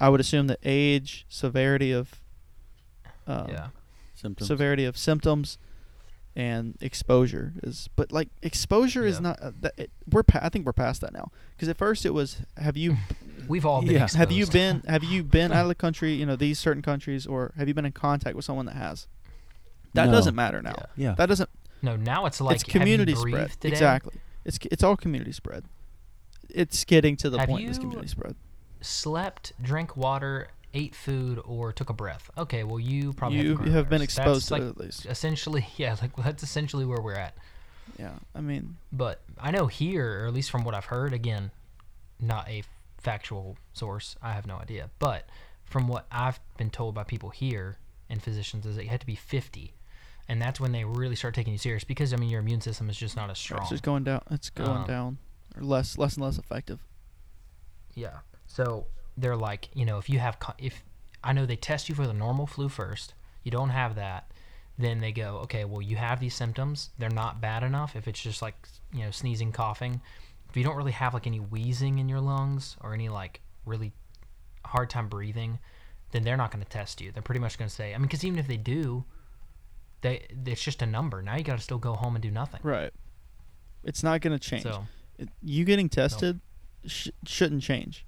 I 0.00 0.08
would 0.08 0.20
assume 0.20 0.46
that 0.48 0.58
age, 0.64 1.26
severity 1.28 1.92
of 1.92 2.20
um, 3.26 3.48
Yeah. 3.48 3.68
Symptoms. 4.14 4.48
severity 4.48 4.84
of 4.84 4.96
symptoms 4.96 5.58
and 6.36 6.76
exposure 6.82 7.54
is 7.62 7.88
but 7.96 8.12
like 8.12 8.28
exposure 8.42 9.04
is 9.06 9.20
not 9.20 9.40
uh, 9.40 9.50
that 9.60 9.72
it, 9.78 9.90
we're 10.10 10.22
pa- 10.22 10.40
I 10.42 10.50
think 10.50 10.66
we're 10.66 10.72
past 10.74 11.00
that 11.00 11.12
now 11.14 11.30
because 11.56 11.68
at 11.68 11.76
first 11.78 12.04
it 12.04 12.12
was 12.14 12.42
have 12.58 12.76
you 12.76 12.96
We've 13.48 13.64
all 13.64 13.80
been. 13.80 13.92
Yeah. 13.92 14.06
have 14.16 14.30
you 14.30 14.46
been 14.60 14.82
have 14.86 15.02
you 15.02 15.22
been 15.22 15.50
out 15.52 15.62
of 15.62 15.68
the 15.68 15.74
country 15.86 16.12
you 16.12 16.26
know 16.26 16.36
these 16.36 16.58
certain 16.58 16.82
countries 16.82 17.26
or 17.26 17.52
have 17.56 17.68
you 17.68 17.74
been 17.74 17.86
in 17.86 17.92
contact 17.92 18.36
with 18.36 18.44
someone 18.44 18.66
that 18.66 18.76
has 18.76 19.06
that 19.94 20.06
No. 20.06 20.12
doesn't 20.12 20.34
matter 20.34 20.60
now 20.60 20.74
Yeah. 20.76 20.86
Yeah. 21.08 21.14
that 21.14 21.26
doesn't 21.26 21.48
No, 21.80 21.96
now 21.96 22.26
it's 22.26 22.40
like 22.40 22.56
it's 22.56 22.64
community 22.64 23.12
have 23.12 23.22
you 23.26 23.28
spread 23.32 23.50
today? 23.52 23.68
exactly 23.68 24.14
it's 24.44 24.58
it's 24.70 24.82
all 24.84 24.96
community 24.96 25.32
spread 25.32 25.64
it's 26.50 26.84
getting 26.84 27.16
to 27.16 27.30
the 27.30 27.38
Have 27.38 27.48
point 27.48 27.66
it's 27.68 27.78
you- 27.78 27.82
community 27.82 28.08
spread 28.08 28.36
Slept, 28.82 29.52
drank 29.60 29.96
water, 29.96 30.48
ate 30.76 30.94
food, 30.94 31.40
or 31.44 31.72
took 31.72 31.90
a 31.90 31.94
breath. 31.94 32.30
Okay, 32.36 32.62
well 32.64 32.78
you 32.80 33.12
probably 33.14 33.40
you 33.40 33.56
have, 33.56 33.66
have 33.72 33.88
been 33.88 34.02
exposed 34.02 34.42
That's 34.42 34.46
to 34.48 34.54
like 34.54 34.62
it 34.62 34.68
at 34.68 34.78
least 34.78 35.06
essentially 35.06 35.66
yeah, 35.76 35.96
like 36.02 36.14
that's 36.16 36.42
essentially 36.42 36.84
where 36.84 37.00
we're 37.00 37.14
at. 37.14 37.34
yeah 37.98 38.12
I 38.34 38.40
mean 38.40 38.76
But 38.92 39.22
I 39.38 39.50
know 39.50 39.66
here, 39.66 40.22
or 40.22 40.26
at 40.26 40.34
least 40.34 40.50
from 40.50 40.64
what 40.64 40.74
I've 40.74 40.86
heard, 40.86 41.12
again, 41.12 41.50
not 42.20 42.48
a 42.48 42.62
factual 42.98 43.56
source. 43.72 44.16
I 44.22 44.32
have 44.32 44.46
no 44.46 44.56
idea. 44.56 44.90
But 44.98 45.28
from 45.64 45.88
what 45.88 46.06
I've 46.12 46.38
been 46.58 46.70
told 46.70 46.94
by 46.94 47.04
people 47.04 47.30
here 47.30 47.78
and 48.10 48.22
physicians, 48.22 48.66
is 48.66 48.76
that 48.76 48.84
you 48.84 48.90
have 48.90 49.00
to 49.00 49.06
be 49.06 49.16
50, 49.16 49.72
and 50.28 50.40
that's 50.40 50.60
when 50.60 50.72
they 50.72 50.84
really 50.84 51.16
start 51.16 51.34
taking 51.34 51.52
you 51.52 51.58
serious 51.58 51.84
because 51.84 52.12
I 52.12 52.16
mean 52.16 52.28
your 52.30 52.40
immune 52.40 52.60
system 52.60 52.88
is 52.90 52.96
just 52.96 53.16
not 53.16 53.30
as 53.30 53.38
strong. 53.38 53.62
it's 53.62 53.70
just 53.70 53.82
going 53.82 54.04
down 54.04 54.22
it's 54.30 54.50
going 54.50 54.70
Um, 54.82 54.86
down 54.86 55.18
or 55.56 55.62
less 55.62 55.96
less 55.98 56.14
and 56.16 56.24
less 56.24 56.38
effective 56.38 56.80
Yeah. 57.94 58.18
So 58.46 58.86
they're 59.16 59.36
like, 59.36 59.68
you 59.74 59.84
know, 59.84 59.98
if 59.98 60.08
you 60.08 60.18
have, 60.18 60.36
if 60.58 60.82
I 61.24 61.32
know 61.32 61.46
they 61.46 61.56
test 61.56 61.88
you 61.88 61.94
for 61.94 62.06
the 62.06 62.12
normal 62.12 62.46
flu 62.46 62.68
first, 62.68 63.14
you 63.42 63.50
don't 63.50 63.70
have 63.70 63.94
that, 63.96 64.30
then 64.78 65.00
they 65.00 65.12
go, 65.12 65.38
okay, 65.44 65.64
well, 65.64 65.80
you 65.80 65.96
have 65.96 66.20
these 66.20 66.34
symptoms. 66.34 66.90
They're 66.98 67.08
not 67.08 67.40
bad 67.40 67.62
enough. 67.62 67.96
If 67.96 68.06
it's 68.08 68.20
just 68.20 68.42
like, 68.42 68.54
you 68.92 69.02
know, 69.02 69.10
sneezing, 69.10 69.52
coughing, 69.52 70.00
if 70.48 70.56
you 70.56 70.64
don't 70.64 70.76
really 70.76 70.92
have 70.92 71.14
like 71.14 71.26
any 71.26 71.40
wheezing 71.40 71.98
in 71.98 72.08
your 72.08 72.20
lungs 72.20 72.76
or 72.82 72.94
any 72.94 73.08
like 73.08 73.40
really 73.64 73.92
hard 74.64 74.90
time 74.90 75.08
breathing, 75.08 75.58
then 76.12 76.22
they're 76.22 76.36
not 76.36 76.50
going 76.50 76.62
to 76.62 76.68
test 76.68 77.00
you. 77.00 77.10
They're 77.12 77.22
pretty 77.22 77.40
much 77.40 77.58
going 77.58 77.68
to 77.68 77.74
say, 77.74 77.94
I 77.94 77.98
mean, 77.98 78.06
because 78.06 78.24
even 78.24 78.38
if 78.38 78.46
they 78.46 78.56
do, 78.56 79.04
they 80.02 80.26
it's 80.44 80.62
just 80.62 80.82
a 80.82 80.86
number. 80.86 81.22
Now 81.22 81.36
you 81.36 81.42
got 81.42 81.56
to 81.56 81.62
still 81.62 81.78
go 81.78 81.94
home 81.94 82.14
and 82.16 82.22
do 82.22 82.30
nothing. 82.30 82.60
right 82.62 82.92
it's 83.84 84.02
not 84.02 84.20
going 84.20 84.36
to 84.36 84.38
change 84.38 84.62
So 84.62 84.84
you 85.42 85.64
getting 85.64 85.88
tested 85.88 86.40
sh- 86.86 87.08
shouldn't 87.24 87.62
change. 87.62 88.05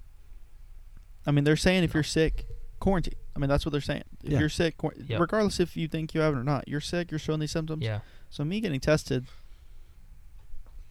I 1.29 1.31
mean, 1.31 1.43
they're 1.43 1.55
saying 1.55 1.83
if 1.83 1.93
you're 1.93 2.01
sick, 2.01 2.47
quarantine. 2.79 3.13
I 3.35 3.39
mean, 3.39 3.49
that's 3.49 3.63
what 3.65 3.71
they're 3.71 3.81
saying. 3.81 4.03
If 4.23 4.31
Yeah. 4.31 4.39
you're 4.39 4.49
sick, 4.49 4.77
quar- 4.77 4.95
Yep. 4.97 5.19
regardless 5.19 5.59
if 5.59 5.77
you 5.77 5.87
think 5.87 6.15
you 6.15 6.21
have 6.21 6.33
it 6.33 6.37
or 6.37 6.43
not, 6.43 6.67
you're 6.67 6.81
sick. 6.81 7.11
You're 7.11 7.19
showing 7.19 7.39
these 7.39 7.51
symptoms. 7.51 7.83
yeah, 7.83 7.99
So 8.31 8.43
me 8.43 8.59
getting 8.59 8.79
tested 8.79 9.27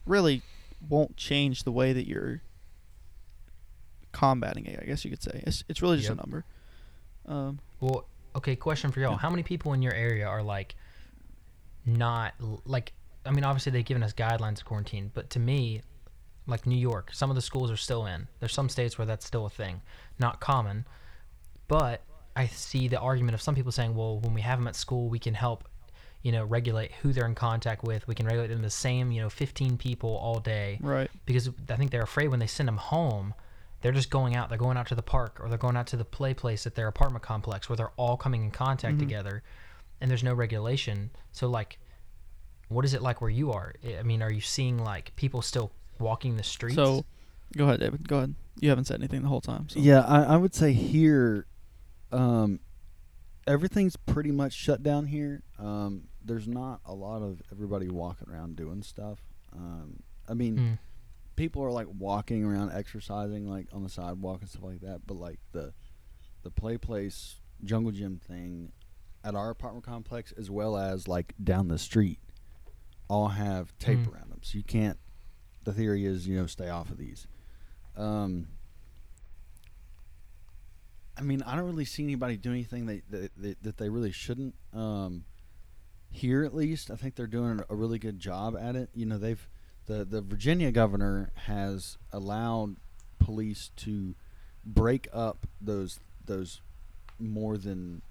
really 0.05 0.41
won't 0.87 1.17
change 1.17 1.63
the 1.63 1.71
way 1.73 1.91
that 1.91 2.07
you're 2.07 2.41
combating 4.11 4.65
it. 4.65 4.79
I 4.81 4.85
guess 4.85 5.03
you 5.05 5.11
could 5.11 5.21
say 5.21 5.43
it's 5.45 5.63
it's 5.67 5.81
really 5.81 5.97
just 5.97 6.09
Yep. 6.09 6.17
a 6.17 6.21
number. 6.21 6.45
Um, 7.25 7.59
Well, 7.79 8.07
okay, 8.35 8.55
question 8.55 8.91
for 8.91 8.99
y'all. 9.01 9.11
Yeah. 9.11 9.17
How 9.19 9.29
many 9.29 9.43
people 9.43 9.73
in 9.73 9.81
your 9.81 9.93
area 9.93 10.27
are 10.27 10.41
like 10.41 10.75
not 11.85 12.33
like 12.65 12.93
I 13.25 13.31
mean, 13.31 13.43
obviously 13.43 13.71
they've 13.73 13.85
given 13.85 14.01
us 14.01 14.13
guidelines 14.13 14.59
of 14.59 14.65
quarantine, 14.65 15.11
but 15.13 15.29
to 15.31 15.39
me, 15.39 15.81
like 16.49 16.65
New 16.65 16.77
York, 16.77 17.09
some 17.13 17.29
of 17.29 17.35
the 17.35 17.41
schools 17.41 17.71
are 17.71 17.77
still 17.77 18.05
in. 18.05 18.27
There's 18.39 18.53
some 18.53 18.69
states 18.69 18.97
where 18.97 19.05
that's 19.05 19.25
still 19.25 19.45
a 19.45 19.49
thing. 19.49 19.81
Not 20.19 20.39
common, 20.39 20.85
but 21.67 22.01
I 22.35 22.47
see 22.47 22.87
the 22.87 22.99
argument 22.99 23.35
of 23.35 23.41
some 23.41 23.55
people 23.55 23.71
saying, 23.71 23.95
well, 23.95 24.19
when 24.19 24.33
we 24.33 24.41
have 24.41 24.59
them 24.59 24.67
at 24.67 24.75
school, 24.75 25.09
we 25.09 25.19
can 25.19 25.33
help, 25.33 25.67
you 26.21 26.31
know, 26.31 26.43
regulate 26.45 26.91
who 27.01 27.11
they're 27.13 27.25
in 27.25 27.35
contact 27.35 27.83
with. 27.83 28.07
We 28.07 28.15
can 28.15 28.25
regulate 28.25 28.47
them 28.47 28.61
the 28.61 28.69
same, 28.69 29.11
you 29.11 29.21
know, 29.21 29.29
15 29.29 29.77
people 29.77 30.15
all 30.17 30.39
day 30.39 30.79
Right. 30.81 31.09
because 31.25 31.49
I 31.69 31.75
think 31.75 31.91
they're 31.91 32.01
afraid 32.03 32.29
when 32.29 32.39
they 32.39 32.47
send 32.47 32.67
them 32.67 32.77
home, 32.77 33.33
they're 33.81 33.91
just 33.91 34.09
going 34.09 34.35
out. 34.35 34.49
They're 34.49 34.57
going 34.57 34.77
out 34.77 34.87
to 34.87 34.95
the 34.95 35.01
park 35.01 35.39
or 35.39 35.49
they're 35.49 35.57
going 35.57 35.77
out 35.77 35.87
to 35.87 35.97
the 35.97 36.05
play 36.05 36.33
place 36.33 36.65
at 36.67 36.75
their 36.75 36.87
apartment 36.87 37.23
complex 37.23 37.69
where 37.69 37.77
they're 37.77 37.91
all 37.97 38.17
coming 38.17 38.43
in 38.43 38.51
contact 38.51 38.95
Mhm. 38.97 38.99
together, 38.99 39.43
and 40.01 40.09
there's 40.09 40.23
no 40.23 40.33
regulation. 40.33 41.11
So 41.31 41.47
like, 41.49 41.79
what 42.67 42.85
is 42.85 42.93
it 42.93 43.01
like 43.01 43.21
where 43.21 43.29
you 43.31 43.51
are? 43.51 43.73
I 43.97 44.03
mean, 44.03 44.21
are 44.21 44.31
you 44.31 44.41
seeing 44.41 44.77
like 44.77 45.15
people 45.15 45.41
still 45.41 45.71
walking 45.99 46.37
the 46.37 46.43
streets? 46.43 46.75
So, 46.75 47.05
go 47.57 47.65
ahead, 47.65 47.79
David. 47.79 48.07
Go 48.07 48.17
ahead. 48.17 48.35
You 48.59 48.69
haven't 48.69 48.85
said 48.85 48.99
anything 48.99 49.21
the 49.21 49.27
whole 49.29 49.41
time. 49.41 49.69
So. 49.69 49.79
Yeah, 49.79 50.01
I, 50.01 50.23
I 50.23 50.37
would 50.37 50.53
say 50.53 50.73
here, 50.73 51.45
um, 52.11 52.59
everything's 53.47 53.95
pretty 53.95 54.31
much 54.31 54.53
shut 54.53 54.83
down 54.83 55.05
here. 55.07 55.43
Um, 55.57 56.03
there's 56.23 56.47
not 56.47 56.81
a 56.85 56.93
lot 56.93 57.21
of 57.21 57.41
everybody 57.51 57.87
walking 57.89 58.29
around 58.29 58.55
doing 58.55 58.83
stuff. 58.83 59.19
Um, 59.53 60.03
I 60.27 60.33
mean, 60.33 60.57
Mm. 60.57 60.77
people 61.35 61.63
are 61.63 61.71
like 61.71 61.87
walking 61.97 62.43
around, 62.43 62.71
exercising, 62.73 63.47
like 63.49 63.67
on 63.71 63.83
the 63.83 63.89
sidewalk 63.89 64.41
and 64.41 64.49
stuff 64.49 64.63
like 64.63 64.81
that. 64.81 65.07
But 65.07 65.15
like 65.17 65.39
the 65.53 65.73
the 66.43 66.51
play 66.51 66.77
place 66.77 67.37
jungle 67.63 67.91
gym 67.91 68.17
thing 68.25 68.71
at 69.23 69.35
our 69.35 69.49
apartment 69.49 69.85
complex, 69.85 70.31
as 70.37 70.49
well 70.51 70.77
as 70.77 71.07
like 71.07 71.33
down 71.43 71.67
the 71.69 71.77
street, 71.77 72.19
all 73.09 73.29
have 73.29 73.77
tape 73.79 73.99
Mm. 73.99 74.13
around 74.13 74.29
them, 74.31 74.39
so 74.43 74.57
you 74.57 74.63
can't. 74.63 74.97
The 75.63 75.73
theory 75.73 76.05
is, 76.05 76.27
you 76.27 76.37
know, 76.37 76.45
stay 76.45 76.69
off 76.69 76.89
of 76.89 76.97
these. 76.97 77.27
Um, 77.97 78.47
I 81.17 81.21
mean, 81.21 81.43
I 81.45 81.55
don't 81.55 81.65
really 81.65 81.85
see 81.85 82.03
anybody 82.03 82.37
do 82.37 82.51
anything 82.51 82.85
they, 82.85 83.01
that, 83.09 83.31
that, 83.37 83.63
that 83.63 83.77
they 83.77 83.89
really 83.89 84.11
shouldn't. 84.11 84.55
Um, 84.73 85.25
here, 86.09 86.43
at 86.43 86.55
least, 86.55 86.89
I 86.89 86.95
think 86.95 87.15
they're 87.15 87.27
doing 87.27 87.61
a 87.69 87.75
really 87.75 87.99
good 87.99 88.19
job 88.19 88.55
at 88.57 88.75
it. 88.75 88.89
You 88.95 89.05
know, 89.05 89.17
they've 89.17 89.47
the 89.85 90.05
the 90.05 90.21
Virginia 90.21 90.71
governor 90.71 91.31
has 91.45 91.97
allowed 92.13 92.77
police 93.19 93.71
to 93.77 94.15
break 94.65 95.07
up 95.11 95.45
those 95.59 95.99
those 96.25 96.61
more 97.19 97.57
than 97.57 98.01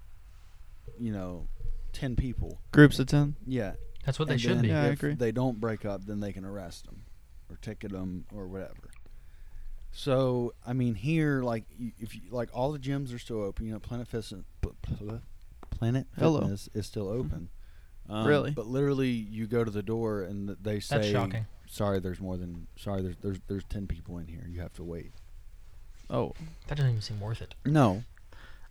you 0.98 1.12
know 1.12 1.48
ten 1.92 2.14
people. 2.14 2.60
Groups 2.72 2.98
of 2.98 3.06
ten. 3.06 3.36
Yeah, 3.46 3.72
That's 4.04 4.18
what 4.18 4.28
they 4.28 4.34
and 4.34 4.40
should 4.40 4.56
then 4.56 4.62
be. 4.62 4.68
Yeah, 4.68 4.82
I 4.82 4.86
if 4.88 4.92
agree. 4.94 5.14
they 5.14 5.32
don't 5.32 5.58
break 5.58 5.84
up, 5.84 6.04
then 6.04 6.20
they 6.20 6.32
can 6.32 6.44
arrest 6.44 6.84
them 6.84 7.02
or 7.50 7.56
ticket 7.56 7.92
them 7.92 8.24
or 8.34 8.46
whatever. 8.46 8.90
So 9.92 10.54
I 10.66 10.72
mean, 10.72 10.94
here, 10.94 11.42
like 11.42 11.64
if 11.98 12.14
you, 12.14 12.22
like 12.30 12.50
all 12.52 12.72
the 12.72 12.78
gyms 12.78 13.14
are 13.14 13.18
still 13.18 13.42
open. 13.42 13.66
You 13.66 13.72
know, 13.72 13.78
Planet 13.80 14.06
Fitness, 14.08 14.34
Planet 15.70 16.06
Hello. 16.18 16.40
Fitness 16.40 16.68
is 16.74 16.86
still 16.86 17.08
open. 17.08 17.48
Um, 18.08 18.26
Really? 18.26 18.50
But 18.52 18.66
literally, 18.66 19.10
you 19.10 19.46
go 19.46 19.64
to 19.64 19.70
the 19.70 19.82
door 19.82 20.22
and 20.22 20.56
they 20.62 20.80
say, 20.80 20.96
That's 20.96 21.08
shocking. 21.10 21.46
"Sorry, 21.66 22.00
there's 22.00 22.20
more 22.20 22.36
than 22.36 22.66
sorry. 22.76 23.02
There's 23.02 23.16
there's 23.20 23.38
there's 23.48 23.64
ten 23.64 23.86
people 23.86 24.18
in 24.18 24.28
here. 24.28 24.46
You 24.48 24.60
have 24.60 24.72
to 24.74 24.84
wait." 24.84 25.12
Oh, 26.10 26.32
That 26.68 26.76
doesn't 26.76 26.90
even 26.90 27.02
seem 27.02 27.20
worth 27.20 27.42
it. 27.42 27.54
No, 27.66 28.02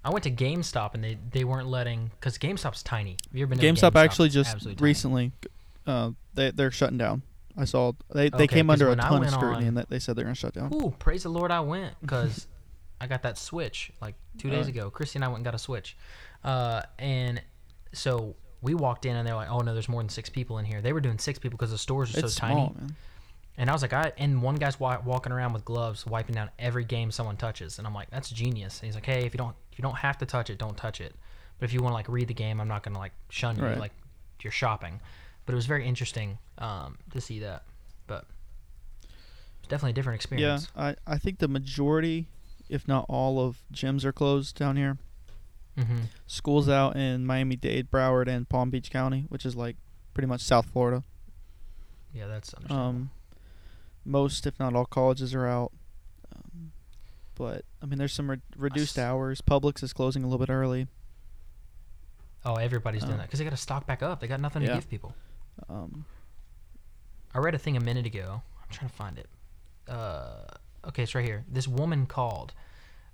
I 0.03 0.10
went 0.10 0.24
to 0.24 0.31
GameStop 0.31 0.96
and 0.96 1.03
they, 1.03 1.17
they 1.31 1.43
weren't 1.43 1.67
letting 1.67 2.10
because 2.19 2.38
GameStop's 2.38 2.81
tiny. 2.81 3.12
Have 3.12 3.38
you 3.38 3.43
ever 3.43 3.55
been? 3.55 3.60
to 3.75 3.81
GameStop 3.81 3.96
actually 3.96 4.29
just 4.29 4.55
recently, 4.79 5.31
uh, 5.86 6.12
they 6.34 6.51
they're 6.51 6.72
shutting 6.72 6.98
down. 6.98 7.22
I 7.58 7.66
saw 7.66 7.94
they 8.14 8.30
they 8.30 8.44
Okay, 8.44 8.48
came 8.48 8.70
under 8.70 8.90
a 8.90 8.96
ton 8.96 9.24
of 9.24 9.30
scrutiny 9.32 9.56
on- 9.64 9.68
and 9.70 9.78
that 9.78 9.90
they 9.90 10.00
said 10.00 10.16
they're 10.16 10.26
gonna 10.26 10.36
shut 10.36 10.54
down. 10.54 10.74
Ooh, 10.74 10.94
praise 11.00 11.24
the 11.24 11.30
Lord, 11.30 11.52
I 11.52 11.60
went 11.62 11.96
because 12.02 12.48
I 13.02 13.08
got 13.08 13.24
that 13.24 13.38
Switch 13.38 13.92
like 14.02 14.16
two 14.38 14.50
days 14.50 14.60
Alright. 14.68 14.76
ago. 14.76 14.90
Christy 14.90 15.18
and 15.18 15.26
I 15.26 15.28
went 15.28 15.38
and 15.40 15.46
got 15.46 15.56
a 15.56 15.60
Switch, 15.60 15.98
uh, 16.44 16.82
and 17.00 17.42
so 17.94 18.36
we 18.62 18.74
walked 18.74 19.06
in 19.06 19.16
and 19.16 19.28
they're 19.28 19.36
like, 19.36 19.50
"Oh 19.50 19.60
no, 19.60 19.74
there's 19.74 19.90
more 19.90 20.02
than 20.02 20.10
six 20.10 20.30
people 20.30 20.58
in 20.60 20.66
here." 20.66 20.82
They 20.82 20.94
were 20.94 21.02
doing 21.02 21.18
six 21.20 21.40
people 21.40 21.58
because 21.58 21.72
the 21.72 21.78
stores 21.78 22.16
are 22.16 22.20
It's 22.20 22.34
so 22.36 22.48
small, 22.48 22.68
tiny. 22.70 22.80
man. 22.80 22.96
And 23.60 23.70
I 23.72 23.74
was 23.74 23.82
like, 23.82 23.94
"I," 23.94 24.12
and 24.18 24.42
one 24.44 24.56
guy's 24.56 24.80
wa- 24.80 25.00
walking 25.04 25.32
around 25.32 25.54
with 25.54 25.66
gloves, 25.66 26.06
wiping 26.06 26.36
down 26.36 26.50
every 26.60 26.86
game 26.86 27.10
someone 27.12 27.38
touches, 27.38 27.78
and 27.80 27.88
I'm 27.88 27.94
like, 27.94 28.10
"That's 28.12 28.30
genius." 28.30 28.80
And 28.80 28.86
he's 28.88 28.96
like, 28.96 29.06
"Hey, 29.06 29.26
if 29.26 29.34
you 29.34 29.38
don't 29.40 29.56
if 29.72 29.80
you 29.80 29.84
don't 29.84 29.98
have 29.98 30.18
to 30.20 30.26
touch 30.28 30.50
it, 30.52 30.58
don't 30.60 30.78
touch 30.78 31.02
it. 31.02 31.16
But 31.60 31.66
if 31.66 31.74
you 31.74 31.82
want 31.82 31.92
to 31.94 31.96
like 31.96 32.08
read 32.10 32.28
the 32.28 32.34
game, 32.36 32.60
I'm 32.62 32.68
not 32.68 32.84
gonna 32.84 33.00
like 33.00 33.14
shun 33.30 33.56
you 33.58 33.64
like 33.80 33.94
you're 34.44 34.52
shopping." 34.52 35.00
But 35.48 35.54
it 35.54 35.56
was 35.56 35.66
very 35.66 35.88
interesting 35.88 36.38
um, 36.60 37.00
to 37.12 37.20
see 37.20 37.39
that. 37.39 37.63
But 38.06 38.25
it's 39.60 39.68
definitely 39.68 39.92
a 39.92 39.94
different 39.94 40.16
experience. 40.18 40.68
Yeah. 40.75 40.82
I 41.08 41.13
I 41.16 41.18
think 41.18 41.39
the 41.39 41.48
majority, 41.48 42.27
if 42.70 42.88
not 42.88 43.06
all 43.10 43.39
of 43.39 43.63
gyms 43.74 44.06
are 44.06 44.13
closed 44.13 44.56
down 44.60 44.77
here. 44.77 45.00
Mm-hmm. 45.77 45.98
Schools 46.27 46.68
out 46.68 46.96
in 46.96 47.25
Miami 47.25 47.56
Dade, 47.56 47.89
Broward, 47.89 48.27
and 48.27 48.48
Palm 48.50 48.70
Beach 48.70 48.92
County, 48.92 49.25
which 49.30 49.46
is 49.46 49.56
like 49.56 49.77
pretty 50.13 50.27
much 50.27 50.42
South 50.42 50.66
Florida. 50.68 51.04
Yeah, 52.13 52.27
that's 52.27 52.54
understandable. 52.54 52.89
Um, 52.89 53.12
most, 54.04 54.48
if 54.48 54.60
not 54.60 54.74
all, 54.75 54.86
colleges 54.86 55.36
are 55.36 55.46
out. 55.48 55.72
Um, 56.36 56.72
but 57.36 57.63
I 57.82 57.86
mean, 57.86 58.00
there's 58.00 58.13
some 58.13 58.30
re- 58.32 58.42
reduced 58.58 58.98
s- 58.98 59.04
hours. 59.04 59.42
Publix 59.42 59.84
is 59.84 59.94
closing 59.94 60.24
a 60.24 60.27
little 60.27 60.46
bit 60.46 60.51
early. 60.51 60.88
oh, 62.44 62.56
everybody's 62.56 63.01
doing 63.01 63.13
um, 63.13 63.18
that 63.20 63.27
because 63.27 63.39
they 63.39 63.46
got 63.46 63.51
to 63.51 63.58
stock 63.58 63.86
back 63.86 64.01
up. 64.01 64.20
They 64.20 64.27
got 64.27 64.39
nothing 64.39 64.63
to 64.63 64.74
give 64.74 64.89
people. 64.89 65.13
Um, 65.70 66.06
I 67.34 67.40
read 67.40 67.56
a 67.56 67.60
thing 67.60 67.78
a 67.78 67.82
minute 67.82 68.06
ago. 68.06 68.42
I'm 68.62 68.70
trying 68.70 68.90
to 68.90 68.96
find 68.96 69.18
it. 69.18 69.28
Uh, 69.88 70.46
okay, 70.88 71.04
it's 71.04 71.16
right 71.16 71.26
here. 71.26 71.46
This 71.52 71.68
woman 71.68 72.06
called 72.06 72.54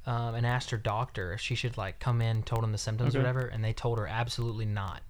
um, 0.06 0.36
and 0.36 0.46
asked 0.46 0.70
her 0.72 0.78
doctor 0.78 1.34
if 1.34 1.42
she 1.42 1.56
should 1.56 1.78
like 1.78 2.00
come 2.00 2.22
in, 2.22 2.44
told 2.44 2.64
him 2.64 2.72
the 2.72 2.78
symptoms 2.78 3.16
or 3.16 3.20
whatever, 3.20 3.48
and 3.48 3.64
they 3.64 3.74
told 3.74 3.98
her 4.00 4.08
absolutely 4.08 4.66
not, 4.66 5.02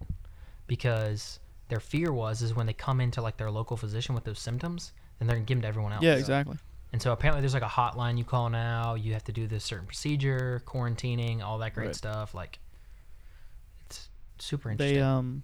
because 0.68 1.40
their 1.70 1.80
fear 1.80 2.12
was 2.12 2.42
is 2.42 2.56
when 2.56 2.66
they 2.66 2.74
come 2.74 3.00
into 3.02 3.22
like 3.22 3.38
their 3.38 3.50
local 3.52 3.78
physician 3.78 4.14
with 4.14 4.24
those 4.24 4.40
symptoms, 4.40 4.92
then 5.20 5.28
they're 5.28 5.38
gonna 5.38 5.46
give 5.46 5.58
them 5.58 5.62
to 5.64 5.68
everyone 5.68 5.94
else. 5.94 6.04
yeah, 6.04 6.16
exactly. 6.16 6.58
And 6.92 7.02
so 7.02 7.12
apparently 7.12 7.42
there's 7.42 7.56
like 7.56 7.64
a 7.64 7.66
hotline 7.66 8.20
you 8.20 8.24
call 8.24 8.50
now. 8.52 8.94
You 8.94 9.14
have 9.14 9.24
to 9.24 9.32
do 9.32 9.48
this 9.48 9.64
certain 9.64 9.88
procedure, 9.88 10.62
quarantining, 10.66 11.42
all 11.42 11.58
that 11.58 11.74
great 11.74 11.88
Right. 11.88 11.96
stuff. 11.96 12.36
Like, 12.36 12.60
it's 13.88 14.10
super 14.38 14.70
interesting. 14.70 14.98
They 14.98 15.02
um, 15.02 15.42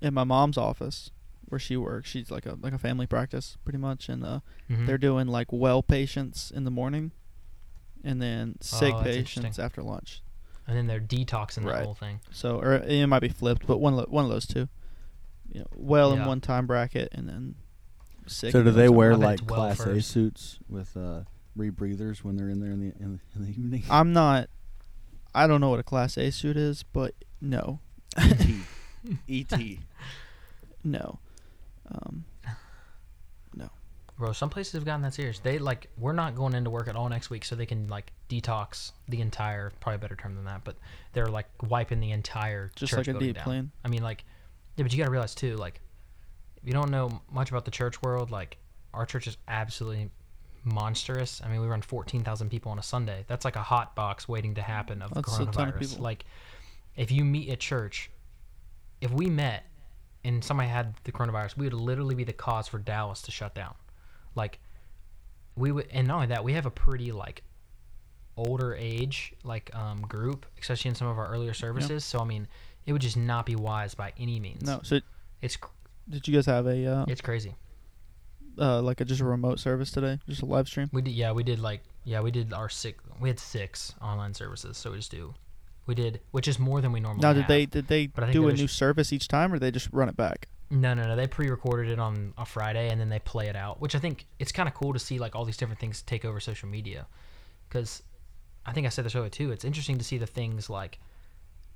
in 0.00 0.14
my 0.14 0.24
mom's 0.24 0.56
office 0.56 1.10
where 1.48 1.58
she 1.58 1.76
works, 1.76 2.08
she's 2.10 2.30
like 2.30 2.46
a 2.46 2.56
like 2.60 2.72
a 2.72 2.78
family 2.78 3.06
practice 3.06 3.56
pretty 3.64 3.78
much, 3.78 4.08
and 4.08 4.24
uh, 4.24 4.40
Mhm. 4.70 4.86
they're 4.86 4.98
doing 4.98 5.26
like 5.28 5.52
well 5.52 5.82
patients 5.82 6.50
in 6.50 6.64
the 6.64 6.70
morning, 6.70 7.12
and 8.04 8.20
then 8.20 8.56
sick 8.60 8.94
Oh, 8.96 9.02
patients 9.02 9.58
after 9.58 9.82
lunch. 9.82 10.22
and 10.66 10.76
then 10.76 10.86
they're 10.88 11.00
detoxing 11.00 11.64
the 11.64 11.84
whole 11.84 11.94
thing. 11.94 12.20
So, 12.32 12.58
or 12.60 12.74
it 12.74 13.06
might 13.06 13.20
be 13.20 13.28
flipped, 13.28 13.66
but 13.66 13.78
one 13.78 13.98
of, 13.98 14.08
one 14.10 14.24
of 14.24 14.30
those 14.30 14.46
two. 14.46 14.68
You 15.52 15.60
know, 15.60 15.66
well 15.74 16.12
in 16.12 16.24
one 16.24 16.40
time 16.40 16.66
bracket, 16.66 17.08
and 17.12 17.28
then 17.28 17.54
sick. 18.26 18.50
So 18.50 18.62
do 18.64 18.70
they 18.72 18.82
other 18.82 18.88
time. 18.88 18.96
wear 18.96 19.16
like 19.16 19.38
it's 19.40 19.48
well 19.48 19.74
Class 19.74 19.80
A 19.86 20.02
suits 20.02 20.58
with 20.68 20.96
uh, 20.96 21.20
rebreathers 21.56 22.24
when 22.24 22.36
they're 22.36 22.48
in 22.50 22.58
there 22.60 22.72
in 22.72 22.80
the 22.80 22.92
in, 23.02 23.12
the- 23.12 23.36
in 23.36 23.42
the 23.42 23.48
evening? 23.50 23.82
I'm 23.90 24.12
not. 24.12 24.48
I 25.32 25.46
don't 25.46 25.60
know 25.60 25.70
what 25.70 25.78
a 25.78 25.84
Class 25.84 26.16
A 26.18 26.30
suit 26.32 26.56
is, 26.56 26.82
but 26.82 27.14
no, 27.40 27.78
E.T. 28.18 28.58
E.T. 29.28 29.80
no. 30.82 31.20
Um, 31.90 32.24
Bro, 34.18 34.32
some 34.32 34.48
places 34.48 34.72
have 34.72 34.86
gotten 34.86 35.02
that 35.02 35.12
serious. 35.12 35.40
They 35.40 35.58
like 35.58 35.90
we're 35.98 36.14
not 36.14 36.34
going 36.34 36.54
into 36.54 36.70
work 36.70 36.88
at 36.88 36.96
all 36.96 37.06
next 37.06 37.28
week, 37.28 37.44
so 37.44 37.54
they 37.54 37.66
can 37.66 37.86
like 37.88 38.14
detox 38.30 38.92
the 39.10 39.20
entire. 39.20 39.72
Probably 39.78 39.96
a 39.96 39.98
better 39.98 40.16
term 40.16 40.34
than 40.36 40.46
that, 40.46 40.64
but 40.64 40.76
they're 41.12 41.26
like 41.26 41.44
wiping 41.68 42.00
the 42.00 42.12
entire 42.12 42.70
just 42.76 42.92
church 42.92 43.08
like 43.08 43.16
a 43.16 43.18
deep 43.18 43.34
down. 43.34 43.44
clean. 43.44 43.70
I 43.84 43.88
mean, 43.88 44.02
like, 44.02 44.24
yeah, 44.76 44.84
but 44.84 44.92
you 44.92 44.96
got 44.96 45.04
to 45.04 45.10
realize 45.10 45.34
too, 45.34 45.56
like, 45.56 45.82
if 46.62 46.66
you 46.66 46.72
don't 46.72 46.90
know 46.90 47.20
much 47.30 47.50
about 47.50 47.66
the 47.66 47.70
church 47.70 48.00
world, 48.00 48.30
like, 48.30 48.56
our 48.94 49.04
church 49.04 49.26
is 49.26 49.36
absolutely 49.48 50.08
monstrous. 50.64 51.42
I 51.44 51.50
mean, 51.50 51.60
we 51.60 51.66
run 51.66 51.82
fourteen 51.82 52.24
thousand 52.24 52.48
people 52.48 52.72
on 52.72 52.78
a 52.78 52.82
Sunday. 52.82 53.26
That's 53.28 53.44
like 53.44 53.56
a 53.56 53.62
hot 53.62 53.94
box 53.94 54.26
waiting 54.26 54.54
to 54.54 54.62
happen 54.62 55.02
of 55.02 55.10
the 55.10 55.16
That's 55.16 55.38
a 55.38 55.42
of 55.42 55.50
coronavirus. 55.50 55.78
people. 55.78 56.02
Like, 56.02 56.24
if 56.96 57.12
you 57.12 57.22
meet 57.22 57.50
at 57.50 57.60
church, 57.60 58.10
if 59.02 59.10
we 59.10 59.26
met 59.26 59.66
and 60.26 60.44
somebody 60.44 60.68
had 60.68 60.94
the 61.04 61.12
coronavirus, 61.12 61.56
we 61.56 61.66
would 61.66 61.74
literally 61.74 62.14
be 62.14 62.24
the 62.24 62.32
cause 62.32 62.68
for 62.68 62.78
Dallas 62.78 63.22
to 63.22 63.30
shut 63.30 63.54
down. 63.54 63.74
Like, 64.34 64.58
we 65.54 65.72
would, 65.72 65.86
and 65.90 66.06
not 66.08 66.16
only 66.16 66.26
that, 66.26 66.44
we 66.44 66.52
have 66.52 66.66
a 66.66 66.70
pretty 66.70 67.12
like 67.12 67.42
older 68.36 68.74
age 68.74 69.32
like 69.44 69.74
um, 69.74 70.02
group, 70.02 70.46
especially 70.60 70.90
in 70.90 70.94
some 70.94 71.08
of 71.08 71.18
our 71.18 71.28
earlier 71.28 71.54
services. 71.54 72.04
So 72.04 72.18
I 72.18 72.24
mean, 72.24 72.46
it 72.84 72.92
would 72.92 73.02
just 73.02 73.16
not 73.16 73.46
be 73.46 73.56
wise 73.56 73.94
by 73.94 74.12
any 74.18 74.38
means. 74.38 74.62
No, 74.62 74.80
so 74.82 75.00
it's 75.40 75.56
cr- 75.56 75.70
did 76.08 76.28
you 76.28 76.34
guys 76.34 76.46
have 76.46 76.66
a 76.66 76.86
uh, 76.86 77.04
it's 77.08 77.20
crazy. 77.20 77.54
uh 78.58 78.82
like 78.82 79.00
a 79.00 79.04
just 79.04 79.20
a 79.20 79.24
remote 79.24 79.58
service 79.58 79.90
today, 79.90 80.18
just 80.28 80.42
a 80.42 80.46
live 80.46 80.68
stream? 80.68 80.90
We 80.92 81.02
did 81.02 81.14
yeah 81.14 81.32
we 81.32 81.42
did 81.42 81.58
like 81.58 81.80
yeah 82.04 82.20
we 82.20 82.30
did 82.30 82.52
our 82.52 82.68
six 82.68 83.02
we 83.20 83.28
had 83.28 83.38
six 83.38 83.94
online 84.02 84.34
services 84.34 84.76
so 84.76 84.90
we 84.90 84.98
just 84.98 85.10
do 85.10 85.34
we 85.86 85.94
did 85.94 86.20
which 86.30 86.48
is 86.48 86.58
more 86.58 86.80
than 86.80 86.92
we 86.92 87.00
normally 87.00 87.22
Now, 87.22 87.32
did 87.32 87.42
have. 87.42 87.48
they 87.48 87.66
did 87.66 87.88
they 87.88 88.06
But 88.08 88.32
do 88.32 88.48
a 88.48 88.52
new 88.52 88.68
service 88.68 89.12
each 89.12 89.28
time, 89.28 89.52
or 89.52 89.58
they 89.58 89.70
just 89.70 89.88
run 89.92 90.08
it 90.08 90.16
back? 90.16 90.48
No, 90.68 90.94
no, 90.94 91.04
no. 91.04 91.14
They 91.14 91.28
pre-recorded 91.28 91.90
it 91.90 91.98
on 92.00 92.34
a 92.36 92.44
Friday 92.44 92.88
and 92.90 93.00
then 93.00 93.08
they 93.08 93.20
play 93.20 93.46
it 93.46 93.54
out, 93.54 93.80
which 93.80 93.94
I 93.94 94.00
think 94.00 94.26
it's 94.40 94.50
kind 94.50 94.68
of 94.68 94.74
cool 94.74 94.92
to 94.92 94.98
see 94.98 95.18
like 95.18 95.36
all 95.36 95.44
these 95.44 95.56
different 95.56 95.78
things 95.80 96.02
take 96.02 96.24
over 96.24 96.40
social 96.40 96.68
media, 96.68 97.06
because 97.68 98.02
I 98.64 98.72
think 98.72 98.86
I 98.86 98.90
said 98.90 99.04
this 99.04 99.14
earlier 99.14 99.30
too. 99.30 99.52
It's 99.52 99.64
interesting 99.64 99.96
to 99.98 100.04
see 100.04 100.18
the 100.18 100.26
things 100.26 100.68
like 100.68 100.98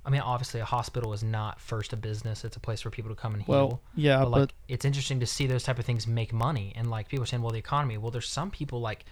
I 0.03 0.09
mean, 0.09 0.21
obviously, 0.21 0.59
a 0.59 0.65
hospital 0.65 1.13
is 1.13 1.23
not 1.23 1.59
first 1.61 1.93
a 1.93 1.95
business; 1.95 2.43
it's 2.43 2.55
a 2.57 2.59
place 2.59 2.81
for 2.81 2.89
people 2.89 3.09
to 3.11 3.15
come 3.15 3.33
and 3.35 3.43
heal. 3.43 3.55
Well, 3.55 3.81
yeah, 3.95 4.23
but 4.23 4.31
but, 4.31 4.39
like, 4.39 4.53
it's 4.67 4.83
interesting 4.83 5.19
to 5.19 5.27
see 5.27 5.45
those 5.45 5.63
type 5.63 5.77
of 5.77 5.85
things 5.85 6.07
make 6.07 6.33
money, 6.33 6.73
and 6.75 6.89
like 6.89 7.07
people 7.07 7.23
are 7.23 7.27
saying, 7.27 7.43
well, 7.43 7.51
the 7.51 7.59
economy. 7.59 7.97
Well, 7.99 8.09
there's 8.09 8.27
some 8.27 8.49
people 8.49 8.81
like 8.81 9.05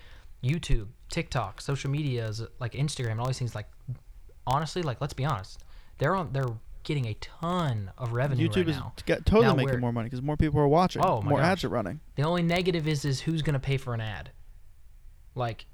YouTube, 0.43 0.87
TikTok, 1.09 1.61
social 1.61 1.91
media, 1.91 2.27
is 2.27 2.41
like 2.59 2.73
Instagram, 2.73 3.11
and 3.11 3.19
all 3.19 3.27
these 3.27 3.37
things. 3.37 3.53
Like, 3.53 3.67
honestly, 4.47 4.81
like 4.81 4.99
let's 5.01 5.13
be 5.13 5.25
honest, 5.25 5.63
they're 5.97 6.15
on 6.15 6.31
they're 6.33 6.45
getting 6.83 7.05
a 7.07 7.13
ton 7.15 7.91
of 7.97 8.13
revenue 8.13 8.47
YouTube 8.47 8.55
right 8.57 8.69
is 8.69 8.77
now. 8.77 8.93
t- 8.95 9.03
get, 9.05 9.25
totally 9.25 9.47
Now 9.47 9.53
making 9.55 9.79
more 9.79 9.91
money 9.91 10.05
because 10.05 10.21
more 10.21 10.37
people 10.37 10.59
are 10.61 10.67
watching. 10.67 11.03
Oh, 11.05 11.21
my 11.21 11.29
more 11.29 11.39
gosh. 11.39 11.47
ads 11.47 11.63
are 11.65 11.69
running. 11.69 11.99
The 12.15 12.23
only 12.23 12.41
negative 12.41 12.87
is 12.87 13.05
is 13.05 13.21
who's 13.21 13.41
going 13.41 13.53
to 13.53 13.59
pay 13.59 13.77
for 13.77 13.93
an 13.93 14.01
ad. 14.01 14.31
Like 15.35 15.65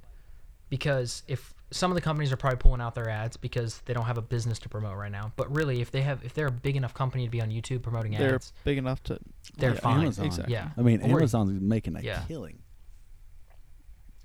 because 0.70 1.24
if 1.28 1.54
some 1.72 1.92
of 1.92 1.96
the 1.96 2.02
companies 2.02 2.32
are 2.32 2.38
probably 2.38 2.58
pulling 2.58 2.82
out 2.82 2.96
their 2.96 3.10
ads 3.10 3.38
because 3.38 3.82
they 3.86 3.94
don't 3.94 4.06
have 4.06 4.18
a 4.18 4.22
business 4.22 4.60
to 4.60 4.70
promote 4.70 4.98
right 4.98 5.12
now. 5.12 5.32
But 5.36 5.54
really 5.56 5.82
if 5.82 5.92
they 5.92 6.02
have 6.02 6.24
if 6.24 6.34
they're 6.34 6.48
a 6.48 6.52
big 6.52 6.76
enough 6.76 6.94
company 6.94 7.26
to 7.26 7.30
be 7.32 7.42
on 7.42 7.50
YouTube 7.50 7.82
promoting 7.82 8.12
They're 8.14 8.36
ads, 8.36 8.54
big 8.64 8.78
enough 8.78 9.02
to. 9.04 9.20
they're 9.58 9.74
yeah, 9.74 9.80
fine. 9.80 10.02
Amazon. 10.02 10.26
Exactly. 10.26 10.54
Yeah. 10.54 10.70
I 10.78 10.82
mean, 10.82 11.02
Or- 11.02 11.18
Amazon's 11.20 11.60
making 11.62 11.96
a 11.96 12.02
Yeah. 12.02 12.22
killing. 12.28 12.60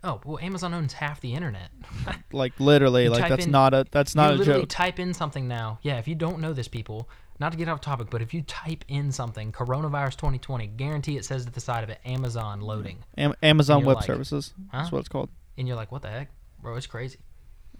Oh, 0.02 0.20
well 0.24 0.38
Amazon 0.40 0.72
owns 0.74 0.92
half 0.94 1.20
the 1.20 1.34
internet. 1.34 1.70
Like 2.32 2.58
literally, 2.60 3.04
You 3.04 3.10
like 3.10 3.20
type 3.20 3.30
that's 3.30 3.46
in- 3.46 3.50
not 3.50 3.74
a 3.74 3.84
that's 3.90 4.14
not 4.14 4.30
you 4.30 4.36
a 4.36 4.38
literally 4.38 4.60
joke. 4.62 4.68
type 4.70 4.98
in 5.00 5.12
something 5.14 5.46
now. 5.48 5.78
Yeah, 5.82 5.98
if 5.98 6.06
you 6.08 6.14
don't 6.14 6.38
know 6.40 6.52
this 6.52 6.68
people, 6.68 7.08
not 7.40 7.50
to 7.52 7.58
get 7.58 7.68
off 7.68 7.80
topic, 7.80 8.08
but 8.10 8.22
if 8.22 8.32
you 8.32 8.42
type 8.42 8.84
in 8.88 9.10
something, 9.12 9.50
coronavirus 9.52 10.16
2020, 10.16 10.66
guarantee 10.68 11.16
it 11.16 11.24
says 11.24 11.46
at 11.46 11.52
the 11.54 11.60
side 11.60 11.82
of 11.84 11.90
it 11.90 11.98
Amazon 12.04 12.60
loading. 12.60 12.98
Am- 13.18 13.34
Amazon 13.42 13.80
you're 13.80 13.88
Web 13.88 13.96
like, 13.96 14.06
Services. 14.06 14.54
That's 14.72 14.88
Huh? 14.88 14.94
what 14.96 14.98
it's 15.00 15.08
called. 15.08 15.28
And 15.58 15.66
you're 15.66 15.76
like, 15.76 15.90
"What 15.92 16.02
the 16.02 16.08
heck? 16.08 16.28
Bro, 16.62 16.76
it's 16.76 16.86
crazy." 16.86 17.18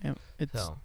Am- 0.02 0.16
It's 0.38 0.52
So, 0.52 0.78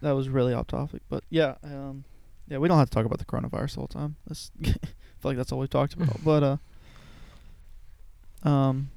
that 0.00 0.12
was 0.16 0.28
really 0.28 0.52
off 0.52 0.66
topic, 0.66 1.00
but 1.08 1.22
yeah, 1.30 1.54
um, 1.62 2.02
yeah, 2.48 2.58
we 2.58 2.66
don't 2.66 2.76
have 2.78 2.90
to 2.90 2.94
talk 2.94 3.06
about 3.06 3.20
the 3.20 3.24
coronavirus 3.24 3.74
the 3.74 3.80
whole 3.80 3.86
time. 3.86 4.16
That's, 4.26 4.50
I 4.64 4.66
feel 4.72 4.74
like 5.22 5.36
that's 5.36 5.52
all 5.52 5.60
we've 5.60 5.70
talked 5.70 5.94
about. 5.94 6.16
but 6.24 6.42
uh, 8.44 8.48
um, 8.48 8.90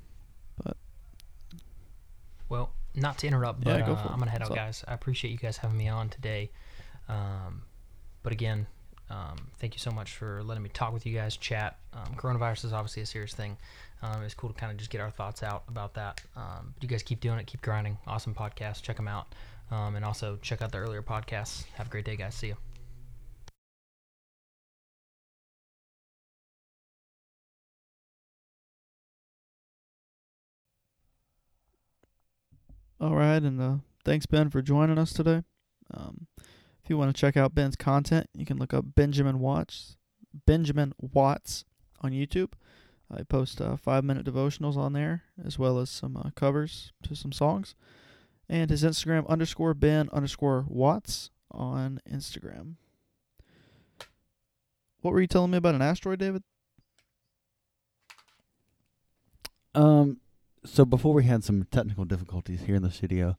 Well, 2.50 2.72
not 2.94 3.18
to 3.20 3.28
interrupt, 3.28 3.66
Yeah, 3.66 3.80
but 3.80 3.86
go 3.86 3.94
uh. 3.94 4.08
I'm 4.12 4.20
gonna 4.20 4.32
head 4.32 4.42
What's 4.42 4.52
out, 4.52 4.58
up? 4.58 4.64
guys. 4.66 4.84
I 4.88 4.94
appreciate 4.94 5.32
you 5.32 5.38
guys 5.38 5.58
having 5.58 5.78
me 5.78 5.88
on 5.88 6.10
today. 6.10 6.52
Um, 7.10 7.64
but 8.24 8.32
again, 8.34 8.68
um, 9.10 9.50
thank 9.60 9.74
you 9.76 9.80
so 9.80 9.92
much 9.92 10.14
for 10.14 10.44
letting 10.44 10.64
me 10.64 10.70
talk 10.70 10.94
with 10.94 11.06
you 11.06 11.14
guys, 11.16 11.38
chat. 11.38 11.78
Um, 11.94 12.16
coronavirus 12.16 12.66
is 12.66 12.74
obviously 12.74 13.04
a 13.04 13.06
serious 13.06 13.34
thing. 13.34 13.58
Um, 14.02 14.24
it's 14.24 14.34
cool 14.34 14.50
to 14.50 14.56
kind 14.56 14.72
of 14.72 14.78
just 14.78 14.90
get 14.90 15.02
our 15.02 15.12
thoughts 15.12 15.44
out 15.44 15.64
about 15.68 15.94
that. 15.96 16.22
Um, 16.36 16.74
but 16.74 16.84
you 16.84 16.90
guys 16.90 17.04
keep 17.04 17.20
doing 17.20 17.38
it, 17.40 17.48
keep 17.48 17.62
grinding. 17.62 17.98
Awesome 18.08 18.34
podcast. 18.34 18.82
Check 18.82 18.96
them 18.98 19.08
out, 19.08 19.34
um, 19.72 19.96
and 19.96 20.04
also 20.04 20.38
check 20.42 20.62
out 20.62 20.72
the 20.72 20.78
earlier 20.80 21.02
podcasts. 21.04 21.66
Have 21.76 21.88
a 21.88 21.90
great 21.90 22.06
day, 22.06 22.16
guys. 22.16 22.36
See 22.36 22.48
you. 22.48 22.75
All 33.00 33.16
right, 33.16 33.42
and 33.42 33.62
uh, 33.62 33.76
thanks 34.04 34.26
Ben 34.26 34.50
for 34.50 34.62
joining 34.62 34.98
us 34.98 35.14
today. 35.14 35.44
Um, 35.94 36.28
if 36.84 36.90
you 36.90 36.98
want 36.98 37.16
to 37.16 37.20
check 37.20 37.36
out 37.36 37.56
Ben's 37.56 37.76
content, 37.76 38.30
you 38.34 38.46
can 38.46 38.58
look 38.58 38.74
up 38.74 38.86
Benjamin 38.96 39.40
Watts, 39.40 39.98
Benjamin 40.46 40.94
Watts 41.00 41.66
on 42.02 42.12
YouTube. 42.12 42.54
I 43.12 43.24
post 43.24 43.62
uh, 43.62 43.76
five 43.76 44.04
minute 44.04 44.26
devotionals 44.26 44.78
on 44.78 44.94
there, 44.94 45.24
as 45.44 45.60
well 45.60 45.80
as 45.80 45.90
some 45.90 46.18
uh, 46.18 46.30
covers 46.36 46.92
to 47.04 47.16
some 47.16 47.32
songs. 47.32 47.76
And 48.48 48.70
his 48.70 48.84
Instagram 48.84 49.28
underscore 49.28 49.74
Ben 49.74 50.10
underscore 50.14 50.66
Watts 50.68 51.32
on 51.52 52.00
Instagram. 52.10 52.76
What 55.02 55.14
were 55.14 55.22
you 55.22 55.28
telling 55.28 55.52
me 55.52 55.58
about 55.58 55.76
an 55.76 55.82
asteroid, 55.82 56.20
David? 56.20 56.44
Um, 59.76 60.20
so 60.66 60.86
before 60.86 61.14
we 61.14 61.24
had 61.24 61.44
some 61.44 61.66
technical 61.72 62.06
difficulties 62.06 62.62
here 62.62 62.76
in 62.76 62.82
the 62.84 62.92
studio, 62.92 63.38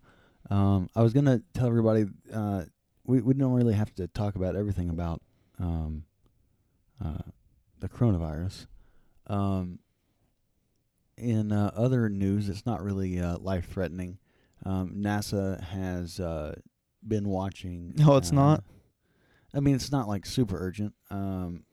um, 0.50 0.88
I 0.94 1.02
was 1.02 1.12
gonna 1.12 1.42
tell 1.54 1.66
everybody 1.66 2.06
uh, 2.32 2.64
we 3.04 3.20
we 3.20 3.34
don't 3.34 3.52
really 3.52 3.74
have 3.74 3.94
to 3.96 4.06
talk 4.08 4.36
about 4.36 4.56
everything 4.56 4.88
about 4.88 5.22
um, 5.58 6.04
uh, 7.04 7.22
the 7.80 7.88
coronavirus. 7.88 8.66
Um, 9.26 9.80
in 11.16 11.50
uh, 11.50 11.70
other 11.74 12.08
news, 12.08 12.48
it's 12.48 12.66
not 12.66 12.82
really 12.82 13.18
uh, 13.18 13.38
life 13.38 13.68
threatening. 13.70 14.18
Um, 14.64 14.94
NASA 14.96 15.62
has 15.62 16.20
uh, 16.20 16.56
been 17.06 17.28
watching. 17.28 17.94
No, 17.96 18.16
it's 18.16 18.32
uh, 18.32 18.36
not. 18.36 18.64
I 19.54 19.60
mean, 19.60 19.74
it's 19.74 19.92
not 19.92 20.08
like 20.08 20.26
super 20.26 20.56
urgent. 20.58 20.94
Um, 21.10 21.64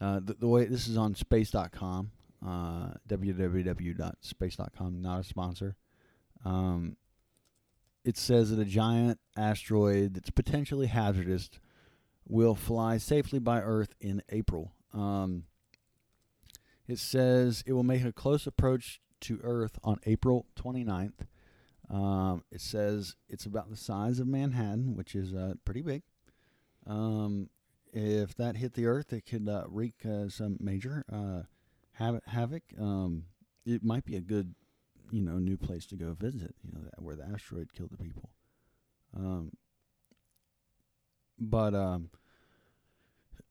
uh, 0.00 0.20
the, 0.22 0.34
the 0.34 0.48
way 0.48 0.64
this 0.64 0.88
is 0.88 0.96
on 0.96 1.14
space.com, 1.14 2.10
uh, 2.44 2.94
www.space.com, 3.08 5.02
not 5.02 5.20
a 5.20 5.24
sponsor. 5.24 5.76
Um, 6.44 6.96
it 8.04 8.16
says 8.16 8.50
that 8.50 8.58
a 8.58 8.64
giant 8.64 9.20
asteroid 9.36 10.14
that's 10.14 10.30
potentially 10.30 10.88
hazardous 10.88 11.50
will 12.26 12.54
fly 12.54 12.98
safely 12.98 13.38
by 13.38 13.60
Earth 13.60 13.94
in 14.00 14.22
April. 14.30 14.72
Um, 14.92 15.44
it 16.88 16.98
says 16.98 17.62
it 17.66 17.72
will 17.72 17.84
make 17.84 18.04
a 18.04 18.12
close 18.12 18.46
approach 18.46 19.00
to 19.22 19.38
Earth 19.42 19.78
on 19.84 19.98
April 20.04 20.46
29th. 20.56 21.26
Um, 21.88 22.42
it 22.50 22.60
says 22.60 23.16
it's 23.28 23.46
about 23.46 23.70
the 23.70 23.76
size 23.76 24.18
of 24.18 24.26
Manhattan, 24.26 24.96
which 24.96 25.14
is 25.14 25.32
uh, 25.32 25.54
pretty 25.64 25.82
big. 25.82 26.02
Um, 26.86 27.50
if 27.92 28.34
that 28.36 28.56
hit 28.56 28.74
the 28.74 28.86
Earth, 28.86 29.12
it 29.12 29.26
could 29.26 29.48
uh, 29.48 29.64
wreak 29.68 29.94
uh, 30.04 30.28
some 30.28 30.56
major 30.60 31.04
havoc. 32.02 32.26
havoc. 32.26 32.62
Um, 32.80 33.24
it 33.64 33.82
might 33.84 34.04
be 34.04 34.16
a 34.16 34.20
good, 34.20 34.54
you 35.10 35.22
know, 35.22 35.38
new 35.38 35.56
place 35.56 35.86
to 35.86 35.96
go 35.96 36.14
visit. 36.14 36.54
You 36.64 36.72
know, 36.72 36.84
that, 36.84 37.02
where 37.02 37.16
the 37.16 37.24
asteroid 37.24 37.72
killed 37.72 37.90
the 37.90 38.02
people. 38.02 38.30
Um, 39.16 39.52
but 41.38 41.74
um, 41.74 42.10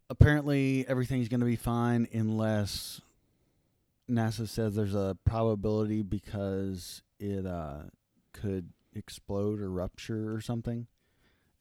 apparently 0.09 0.85
everything's 0.87 1.27
going 1.29 1.39
to 1.39 1.45
be 1.45 1.55
fine 1.55 2.07
unless 2.13 3.01
NASA 4.09 4.47
says 4.47 4.75
there's 4.75 4.95
a 4.95 5.17
probability 5.25 6.01
because 6.01 7.01
it 7.19 7.45
uh, 7.45 7.83
could 8.33 8.71
explode 8.93 9.59
or 9.61 9.71
rupture 9.71 10.33
or 10.33 10.41
something 10.41 10.87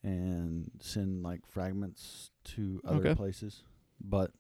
and 0.03 0.71
send 0.81 1.23
like 1.23 1.47
fragments 1.47 2.31
to 2.45 2.81
other 2.87 3.07
Okay. 3.07 3.15
places. 3.15 3.63
But 4.01 4.33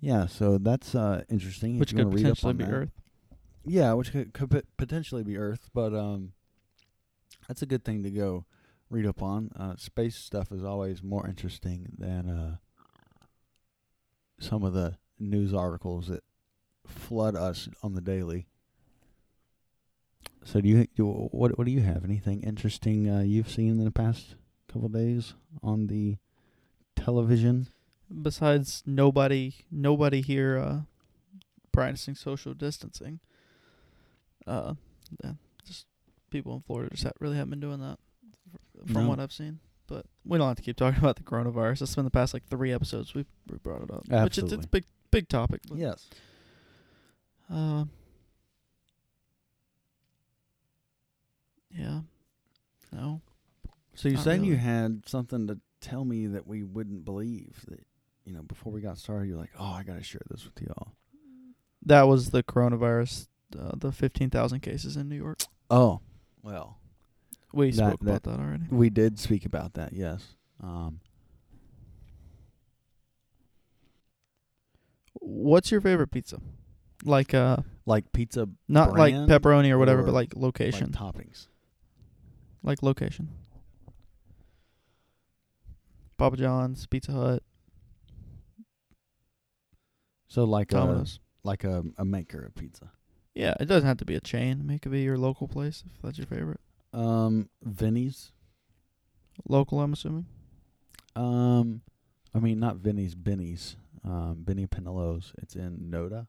yeah, 0.00 0.26
so 0.26 0.58
that's 0.58 0.94
uh, 0.94 1.24
interesting. 1.28 1.78
Which 1.78 1.94
could 1.94 2.12
read 2.12 2.26
up 2.26 2.36
potentially 2.38 2.50
on 2.50 2.56
be 2.56 2.64
that. 2.64 2.72
Earth. 2.72 2.90
Yeah, 3.64 3.92
which 3.94 4.12
could, 4.12 4.32
could 4.32 4.64
potentially 4.76 5.24
be 5.24 5.36
Earth, 5.36 5.70
but 5.74 5.92
um, 5.94 6.32
that's 7.48 7.62
a 7.62 7.66
good 7.66 7.84
thing 7.84 8.02
to 8.04 8.10
go 8.10 8.44
read 8.90 9.06
up 9.06 9.22
on. 9.22 9.50
Uh, 9.58 9.76
space 9.76 10.16
stuff 10.16 10.52
is 10.52 10.62
always 10.62 11.02
more 11.02 11.26
interesting 11.26 11.88
than 11.98 12.28
uh, 12.28 12.56
some 14.38 14.62
of 14.62 14.72
the 14.72 14.96
news 15.18 15.52
articles 15.52 16.08
that 16.08 16.22
flood 16.86 17.34
us 17.34 17.68
on 17.82 17.94
the 17.94 18.00
daily. 18.00 18.46
So 20.44 20.60
do 20.60 20.68
you 20.68 20.86
do 20.94 21.06
what? 21.32 21.58
What 21.58 21.64
do 21.64 21.72
you 21.72 21.80
have? 21.80 22.04
Anything 22.04 22.42
interesting 22.42 23.10
uh, 23.10 23.22
you've 23.22 23.50
seen 23.50 23.70
in 23.70 23.84
the 23.84 23.90
past 23.90 24.36
couple 24.72 24.88
days 24.88 25.34
on 25.60 25.88
the 25.88 26.18
television? 26.94 27.66
Besides 28.22 28.82
nobody 28.86 29.54
nobody 29.70 30.20
here 30.22 30.58
uh 30.58 30.78
practicing 31.72 32.14
social 32.14 32.54
distancing 32.54 33.20
uh 34.46 34.74
yeah, 35.24 35.32
just 35.66 35.86
people 36.30 36.54
in 36.54 36.60
florida 36.60 36.90
just 36.90 37.04
ha- 37.04 37.10
really 37.20 37.36
haven't 37.36 37.50
been 37.50 37.60
doing 37.60 37.80
that 37.80 37.98
from 38.86 39.04
No. 39.04 39.08
what 39.08 39.20
i've 39.20 39.32
seen. 39.32 39.58
But 39.88 40.04
we 40.24 40.36
don't 40.36 40.48
have 40.48 40.56
to 40.56 40.62
keep 40.64 40.76
talking 40.76 40.98
about 41.02 41.14
the 41.14 41.22
coronavirus. 41.22 41.82
It's 41.82 41.94
been 41.94 42.04
the 42.04 42.10
past 42.10 42.34
like 42.34 42.44
three 42.48 42.72
episodes 42.72 43.14
we've 43.14 43.26
we 43.48 43.56
brought 43.58 43.82
it 43.82 43.90
up. 43.92 44.02
Which 44.24 44.36
it's, 44.38 44.52
it's 44.52 44.64
a 44.64 44.68
big 44.68 44.84
big 45.12 45.28
topic 45.28 45.60
Yes. 45.72 46.08
uh 47.50 47.84
yeah. 51.70 52.00
No. 52.92 53.20
So 53.94 54.08
you're 54.08 54.16
Not 54.16 54.24
saying 54.24 54.44
you 54.44 54.56
had 54.56 55.02
something 55.06 55.46
to 55.48 55.58
tell 55.80 56.04
me 56.04 56.26
that 56.26 56.46
we 56.46 56.62
wouldn't 56.62 57.04
believe 57.04 57.64
that 57.68 57.86
you 58.26 58.32
know 58.34 58.42
before 58.42 58.72
we 58.72 58.80
got 58.82 58.98
started. 58.98 59.28
You're 59.28 59.38
like, 59.38 59.52
oh, 59.58 59.64
I 59.72 59.82
got 59.82 59.96
to 59.96 60.02
share 60.02 60.20
this 60.28 60.44
with 60.44 60.60
y'all. 60.62 60.92
that 61.86 62.02
was 62.08 62.30
the 62.30 62.42
coronavirus 62.42 63.28
uh, 63.58 63.70
the 63.76 63.92
15,000 63.92 64.60
cases 64.60 64.96
in 64.96 65.08
new 65.08 65.16
york 65.16 65.38
Oh, 65.70 66.00
well, 66.42 66.78
we 67.52 67.70
That- 67.70 67.76
spoke 67.76 68.00
about 68.02 68.22
that 68.24 68.38
already 68.40 68.64
we 68.70 68.90
did 68.90 69.18
speak 69.18 69.46
about 69.46 69.74
that. 69.74 69.92
Yes. 69.92 70.34
Um, 70.62 71.00
What's 75.20 75.70
your 75.70 75.80
favorite 75.80 76.10
pizza? 76.10 76.40
Like 77.04 77.34
uh 77.34 77.58
like 77.84 78.12
pizza, 78.12 78.48
not 78.68 78.92
like 78.94 79.14
pepperoni 79.14 79.70
or 79.70 79.78
whatever, 79.78 80.00
or 80.02 80.04
but 80.06 80.14
like 80.14 80.34
like 80.34 80.42
location. 80.42 80.90
toppings. 80.90 81.48
Like, 82.62 82.82
location. 82.82 83.28
Papa 86.16 86.36
John's, 86.36 86.86
Pizza 86.86 87.12
Hut, 87.12 87.42
So 90.28 90.44
like 90.44 90.72
a 90.72 91.04
like 91.44 91.64
a, 91.64 91.84
a 91.96 92.04
maker 92.04 92.44
of 92.44 92.54
pizza. 92.54 92.90
Yeah, 93.34 93.54
it 93.60 93.66
doesn't 93.66 93.86
have 93.86 93.98
to 93.98 94.04
be 94.04 94.14
a 94.14 94.20
chain. 94.20 94.58
I 94.60 94.62
mean, 94.64 94.76
It 94.76 94.82
could 94.82 94.92
be 94.92 95.02
your 95.02 95.18
local 95.18 95.46
place 95.46 95.84
if 95.94 96.02
that's 96.02 96.18
your 96.18 96.26
favorite. 96.26 96.60
Um, 96.92 97.50
Vinny's. 97.62 98.32
Local, 99.46 99.80
I'm 99.80 99.92
assuming. 99.92 100.26
Um, 101.14 101.82
I 102.34 102.38
mean 102.38 102.58
not 102.58 102.76
Vinny's, 102.76 103.14
Benny's. 103.14 103.76
Um, 104.04 104.36
Benny 104.38 104.66
Pennello's. 104.66 105.32
It's 105.38 105.54
in 105.56 105.88
Noda, 105.90 106.28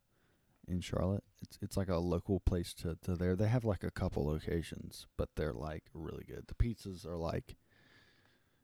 in 0.67 0.81
Charlotte. 0.81 1.23
It's 1.41 1.57
it's 1.61 1.77
like 1.77 1.89
a 1.89 1.97
local 1.97 2.39
place 2.41 2.73
to 2.75 2.97
to 3.03 3.15
there. 3.15 3.35
They 3.35 3.47
have 3.47 3.63
like 3.63 3.83
a 3.83 3.91
couple 3.91 4.25
locations, 4.25 5.07
but 5.17 5.29
they're 5.35 5.53
like 5.53 5.85
really 5.93 6.25
good. 6.27 6.45
The 6.47 6.55
pizzas 6.55 7.05
are 7.05 7.17
like, 7.17 7.55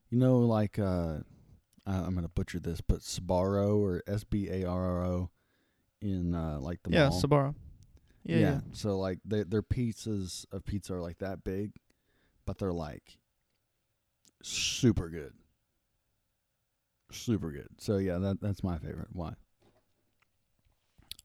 you 0.09 0.17
know, 0.17 0.39
like 0.39 0.77
uh, 0.79 1.19
I- 1.85 1.99
I'm 1.99 2.15
gonna 2.15 2.29
butcher 2.29 2.59
this, 2.59 2.81
but 2.81 2.99
Sbarro 2.99 3.77
or 3.77 4.01
S 4.07 4.23
B 4.23 4.49
A 4.49 4.65
R 4.65 4.81
R 4.81 5.05
O, 5.05 5.29
in 6.01 6.33
uh 6.35 6.59
like 6.59 6.81
the 6.83 6.91
yeah, 6.91 7.09
mall. 7.09 7.21
Sabara. 7.21 7.55
Yeah, 8.23 8.37
yeah. 8.37 8.59
So 8.71 8.97
like 8.97 9.19
they, 9.25 9.43
their 9.43 9.63
pizzas 9.63 10.45
of 10.51 10.65
pizza 10.65 10.95
are 10.95 11.01
like 11.01 11.17
that 11.19 11.43
big, 11.43 11.71
but 12.45 12.57
they're 12.57 12.71
like 12.71 13.17
super 14.41 15.09
good. 15.09 15.33
Super 17.11 17.51
good. 17.51 17.67
So 17.77 17.97
yeah, 17.97 18.17
that 18.17 18.41
that's 18.41 18.63
my 18.63 18.77
favorite. 18.77 19.09
Why? 19.11 19.33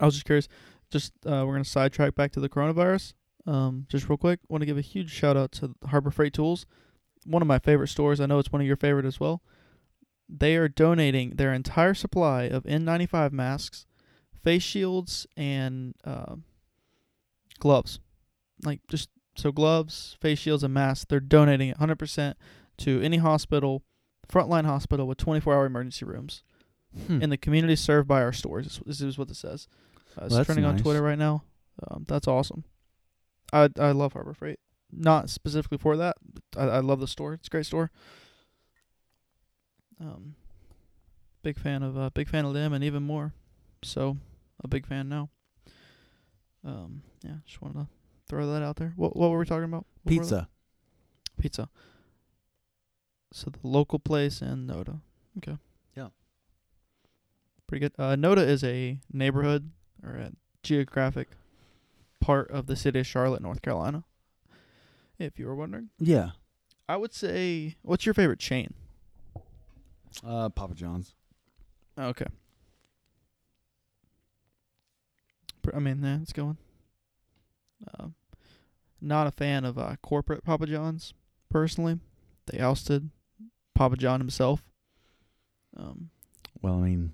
I 0.01 0.05
was 0.05 0.15
just 0.15 0.27
curious. 0.27 0.49
Just 0.91 1.13
uh, 1.27 1.45
we're 1.47 1.55
gonna 1.55 1.65
sidetrack 1.65 2.15
back 2.15 2.33
to 2.33 2.41
the 2.41 2.49
coronavirus. 2.49 3.15
Um, 3.47 3.87
just 3.89 4.09
real 4.09 4.19
quick, 4.19 4.41
want 4.49 4.61
to 4.63 4.67
give 4.67 4.77
a 4.77 4.83
huge 4.83 5.11
shout 5.11 5.37
out 5.37 5.53
to 5.53 5.75
Harbor 5.87 6.11
Freight 6.11 6.35
Tools, 6.35 6.67
one 7.25 7.41
of 7.41 7.49
my 7.49 7.59
favorite 7.59 7.89
stores. 7.89 8.21
I 8.21 8.27
know 8.27 8.39
it's 8.39 8.53
one 8.53 8.61
of 8.61 8.67
your 8.67 8.77
favorite 8.77 9.07
as 9.07 9.19
well. 9.19 9.41
They 10.29 10.57
are 10.57 10.69
donating 10.69 11.31
their 11.37 11.53
entire 11.55 11.95
supply 11.95 12.43
of 12.45 12.65
N95 12.65 13.33
masks, 13.33 13.87
face 14.43 14.63
shields, 14.63 15.27
and 15.37 15.95
uh, 16.05 16.37
gloves. 17.61 18.01
Like 18.65 18.81
just 18.89 19.09
so 19.37 19.53
gloves, 19.53 20.17
face 20.21 20.39
shields, 20.39 20.63
and 20.65 20.75
masks. 20.75 21.07
They're 21.09 21.21
donating 21.21 21.71
it 21.71 21.79
100% 21.79 22.35
to 22.79 23.01
any 23.01 23.19
hospital, 23.19 23.83
frontline 24.29 24.65
hospital 24.67 25.07
with 25.07 25.19
24-hour 25.19 25.67
emergency 25.67 26.05
rooms 26.05 26.43
Hmm. 27.07 27.21
in 27.23 27.29
the 27.29 27.37
community 27.37 27.77
served 27.77 28.09
by 28.09 28.23
our 28.23 28.33
stores. 28.33 28.81
This, 28.87 29.03
is 29.03 29.19
what 29.19 29.31
it 29.31 29.37
says. 29.37 29.69
Uh, 30.19 30.25
it's 30.25 30.35
Well, 30.35 30.45
trending 30.45 30.65
on. 30.65 30.79
Twitter 30.79 31.03
right 31.03 31.19
now. 31.19 31.45
Um, 31.87 32.07
that's 32.09 32.27
awesome. 32.27 32.65
I 33.53 33.69
I 33.79 33.93
love 33.93 34.15
Harbor 34.15 34.33
Freight. 34.33 34.59
Not 34.91 35.29
specifically 35.29 35.77
for 35.77 35.99
that. 35.99 36.17
But 36.25 36.43
I 36.61 36.77
I 36.77 36.81
love 36.81 36.99
the 37.01 37.07
store. 37.07 37.35
It's 37.35 37.47
a 37.49 37.51
great 37.51 37.67
store. 37.67 37.91
Um, 40.01 40.35
big 41.43 41.59
fan 41.59 41.83
of 41.83 41.97
uh, 41.99 42.11
big 42.11 42.29
fan 42.29 42.45
of 42.45 42.55
them, 42.55 42.73
and 42.73 42.85
even 42.85 43.03
more. 43.03 43.33
So, 43.83 44.17
a 44.63 44.69
big 44.69 44.87
fan 44.87 45.09
now. 45.09 45.31
Um, 46.65 47.03
yeah, 47.25 47.35
just 47.47 47.61
wanted 47.63 47.79
to 47.81 47.87
throw 48.29 48.51
that 48.53 48.63
out 48.63 48.77
there. 48.77 48.93
What 48.97 49.17
what 49.17 49.31
were 49.31 49.39
we 49.39 49.47
talking 49.47 49.65
about? 49.65 49.87
Pizza. 50.07 50.49
Pizza. 51.39 51.69
So 53.33 53.51
the 53.51 53.59
local 53.63 53.99
place 53.99 54.41
in 54.43 54.67
Noda. 54.67 55.01
Okay. 55.39 55.57
Yeah. 55.97 56.09
Pretty 57.67 57.81
good. 57.81 57.93
Uh, 57.99 58.17
Noda 58.17 58.47
is 58.47 58.65
a 58.65 58.99
neighborhood 59.13 59.71
or 60.03 60.13
a 60.15 60.33
geographic 60.63 61.29
part 62.21 62.51
of 62.51 62.67
the 62.67 62.75
city 62.77 63.01
of 63.01 63.07
Charlotte, 63.07 63.43
North 63.43 63.61
Carolina. 63.63 64.05
If 65.19 65.39
you 65.39 65.47
were 65.47 65.55
wondering, 65.55 65.91
Yeah. 65.99 66.31
I 66.89 66.97
would 66.97 67.13
say, 67.13 67.77
what's 67.83 68.07
your 68.07 68.15
favorite 68.15 68.39
chain? 68.39 68.73
Uh, 70.27 70.49
Papa 70.49 70.75
John's. 70.75 71.15
Okay. 71.99 72.27
I 75.75 75.79
mean, 75.81 76.03
yeah, 76.03 76.19
it's 76.23 76.33
going. 76.33 76.57
Um, 77.99 78.15
not 79.01 79.27
a 79.27 79.31
fan 79.31 79.65
of 79.65 79.79
uh, 79.79 79.97
corporate 80.03 80.43
Papa 80.45 80.67
John's 80.67 81.13
personally. 81.51 81.99
They 82.47 82.59
ousted 82.59 83.11
Papa 83.75 83.97
John 83.97 84.21
himself. 84.21 84.63
Um, 85.77 86.11
Well, 86.63 86.75
I 86.75 86.81
mean, 86.81 87.13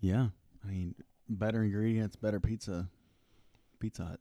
yeah. 0.00 0.28
I 0.64 0.70
mean, 0.70 0.94
better 1.28 1.62
ingredients, 1.64 2.16
better 2.16 2.38
pizza. 2.40 2.88
Pizza 3.80 4.04
Hut. 4.04 4.20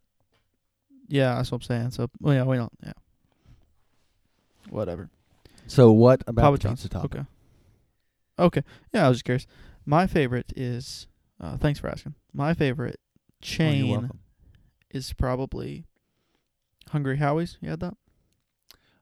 yeah, 1.07 1.35
that's 1.35 1.51
what 1.51 1.57
I'm 1.57 1.61
saying. 1.63 1.91
So, 1.91 2.09
well, 2.19 2.33
yeah, 2.33 2.43
we 2.43 2.57
don't. 2.57 2.71
Yeah. 2.83 2.93
Whatever. 4.69 5.09
So 5.67 5.91
what 5.91 6.23
about 6.27 6.41
Papa 6.43 6.57
John's. 6.57 6.81
pizza 6.81 6.89
topping? 6.89 7.21
Okay. 7.21 7.27
Okay. 8.39 8.63
Yeah, 8.93 9.05
I 9.05 9.09
was 9.09 9.17
just 9.17 9.25
curious. 9.25 9.47
My 9.85 10.07
favorite 10.07 10.51
is. 10.55 11.07
Uh, 11.39 11.57
thanks 11.57 11.79
for 11.79 11.89
asking. 11.89 12.15
My 12.33 12.53
favorite 12.53 12.99
Oh, 12.99 13.41
chain 13.41 13.85
you're 13.85 14.09
is 14.91 15.13
probably 15.13 15.85
Hungry 16.89 17.17
Howie's. 17.17 17.57
You 17.61 17.69
had 17.69 17.79
that? 17.81 17.95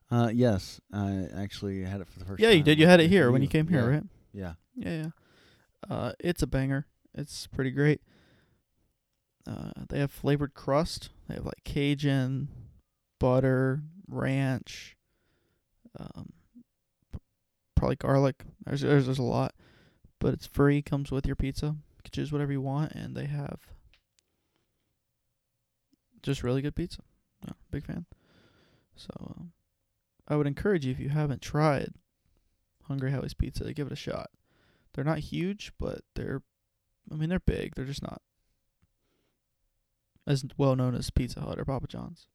Uh, 0.09 0.29
yes, 0.33 0.81
I 0.91 1.27
actually 1.35 1.83
had 1.83 2.01
it 2.01 2.07
for 2.07 2.19
the 2.19 2.25
first 2.25 2.41
Yeah, 2.41 2.49
time. 2.49 2.57
you 2.57 2.63
did. 2.63 2.79
You 2.79 2.85
had 2.87 2.99
it 2.99 3.09
here 3.09 3.31
when 3.31 3.41
you 3.41 3.47
came 3.47 3.67
here, 3.67 3.81
Yeah. 3.81 3.95
right? 3.95 4.03
Yeah. 4.33 4.53
Yeah, 4.75 5.03
yeah. 5.03 5.09
Uh, 5.95 6.11
it's 6.19 6.41
a 6.41 6.47
banger. 6.47 6.85
It's 7.13 7.47
pretty 7.47 7.71
great. 7.71 8.01
Uh, 9.47 9.71
they 9.89 9.99
have 9.99 10.11
flavored 10.11 10.53
crust. 10.53 11.09
They 11.27 11.35
have 11.35 11.45
like 11.45 11.63
Cajun, 11.63 12.49
butter, 13.19 13.81
ranch, 14.07 14.95
um, 15.99 16.29
probably 17.81 17.95
garlic. 17.95 18.43
There's, 18.63 18.81
there's 18.81 19.05
there's 19.07 19.17
a 19.17 19.23
lot, 19.23 19.55
but 20.19 20.35
it's 20.35 20.45
free. 20.45 20.83
Comes 20.83 21.09
with 21.11 21.25
your 21.25 21.35
pizza. 21.35 21.65
You 21.65 22.01
can 22.03 22.11
choose 22.11 22.31
whatever 22.31 22.51
you 22.51 22.61
want, 22.61 22.91
and 22.91 23.15
they 23.15 23.25
have 23.25 23.59
just 26.21 26.43
really 26.43 26.61
good 26.61 26.75
pizza. 26.75 26.99
Yeah, 27.45 27.53
big 27.71 27.83
fan. 27.85 28.05
So 28.95 29.09
um, 29.19 29.51
I 30.27 30.35
would 30.35 30.45
encourage 30.45 30.85
you 30.85 30.91
if 30.91 30.99
you 30.99 31.09
haven't 31.09 31.41
tried 31.41 31.93
Hungry 32.83 33.11
Howie's 33.11 33.33
Pizza 33.33 33.63
to 33.63 33.73
give 33.73 33.87
it 33.87 33.93
a 33.93 33.97
shot. 33.97 34.29
They're 34.93 35.03
not 35.03 35.19
huge, 35.19 35.71
but 35.79 36.01
they're 36.15 36.43
I 37.11 37.15
mean 37.15 37.29
they're 37.29 37.39
big. 37.39 37.73
They're 37.75 37.85
just 37.85 38.03
not 38.03 38.21
as 40.27 40.45
well 40.55 40.75
known 40.75 40.93
as 40.93 41.09
Pizza 41.09 41.41
Hut 41.41 41.57
or 41.59 41.65
Papa 41.65 41.87
John's. 41.87 42.27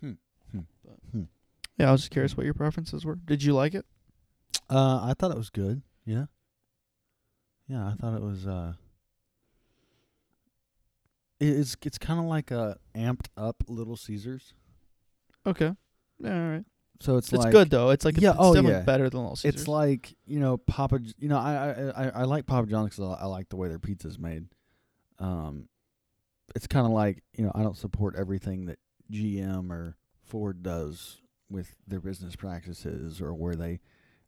Hmm. 0.00 0.12
Hmm. 0.50 0.60
But- 0.84 0.98
Hmm. 1.12 1.22
Yeah, 1.78 1.88
I 1.88 1.92
was 1.92 2.02
just 2.02 2.10
curious 2.12 2.36
what 2.36 2.44
your 2.44 2.54
preferences 2.54 3.04
were. 3.04 3.16
Did 3.16 3.42
you 3.42 3.52
like 3.52 3.74
it? 3.74 3.84
Uh, 4.70 5.00
I 5.02 5.14
thought 5.18 5.30
it 5.30 5.36
was 5.36 5.50
good. 5.50 5.82
Yeah. 6.04 6.26
Yeah, 7.68 7.86
I 7.88 7.94
thought 7.94 8.14
it 8.14 8.22
was. 8.22 8.46
Uh, 8.46 8.74
it's 11.40 11.76
it's 11.82 11.98
kind 11.98 12.20
of 12.20 12.26
like 12.26 12.50
a 12.50 12.78
amped 12.94 13.26
up 13.36 13.56
Little 13.68 13.96
Caesars. 13.96 14.54
Okay. 15.46 15.72
Yeah, 16.18 16.42
all 16.42 16.50
right. 16.50 16.64
So 17.00 17.16
it's, 17.16 17.32
It's 17.32 17.44
like 17.44 17.52
good 17.52 17.70
though. 17.70 17.90
It's 17.90 18.04
like 18.04 18.20
Yeah, 18.20 18.30
it's 18.30 18.38
oh, 18.40 18.54
yeah. 18.54 18.80
better 18.80 19.10
than 19.10 19.20
Little 19.20 19.36
Caesars. 19.36 19.60
It's 19.62 19.68
like 19.68 20.14
you 20.26 20.40
know 20.40 20.56
Papa. 20.58 21.00
You 21.18 21.28
know 21.28 21.38
I 21.38 21.92
I 21.96 22.04
I, 22.04 22.08
I 22.08 22.22
like 22.24 22.46
Papa 22.46 22.68
John's 22.68 22.90
because 22.90 23.16
I, 23.18 23.24
I 23.24 23.26
like 23.26 23.48
the 23.48 23.56
way 23.56 23.68
their 23.68 23.78
pizza's 23.78 24.18
made. 24.18 24.46
Um, 25.18 25.68
it's 26.54 26.66
kind 26.66 26.86
of 26.86 26.92
like 26.92 27.22
you 27.36 27.44
know 27.44 27.52
I 27.54 27.62
don't 27.62 27.76
support 27.76 28.14
everything 28.16 28.66
that 28.66 28.78
GM 29.12 29.70
or 29.70 29.96
Ford 30.22 30.62
does 30.62 31.20
with 31.50 31.74
their 31.86 32.00
business 32.00 32.36
practices 32.36 33.20
or 33.20 33.34
where 33.34 33.54
they 33.54 33.80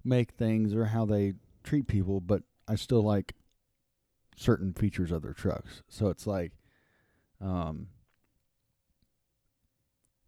make 0.06 0.32
things 0.32 0.74
or 0.74 0.86
how 0.86 1.04
they 1.04 1.34
treat 1.64 1.86
people, 1.86 2.20
but 2.20 2.42
I 2.68 2.76
still 2.76 3.02
like 3.02 3.34
certain 4.36 4.72
features 4.72 5.12
of 5.12 5.22
their 5.22 5.32
trucks. 5.32 5.82
So 5.88 6.08
it's 6.08 6.26
like, 6.26 6.52
um, 7.40 7.88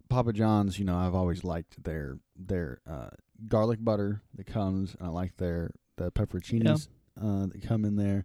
Papa 0.08 0.32
John's. 0.32 0.78
You 0.78 0.84
know, 0.84 0.96
I've 0.96 1.14
always 1.14 1.44
liked 1.44 1.82
their 1.84 2.18
their 2.36 2.80
uh, 2.88 3.10
garlic 3.46 3.78
butter 3.82 4.22
that 4.34 4.46
comes, 4.46 4.96
and 4.98 5.08
I 5.08 5.10
like 5.10 5.36
their 5.36 5.72
the 5.96 6.10
pepperoncinis 6.10 6.88
uh, 7.20 7.46
that 7.46 7.62
come 7.62 7.84
in 7.84 7.96
there, 7.96 8.24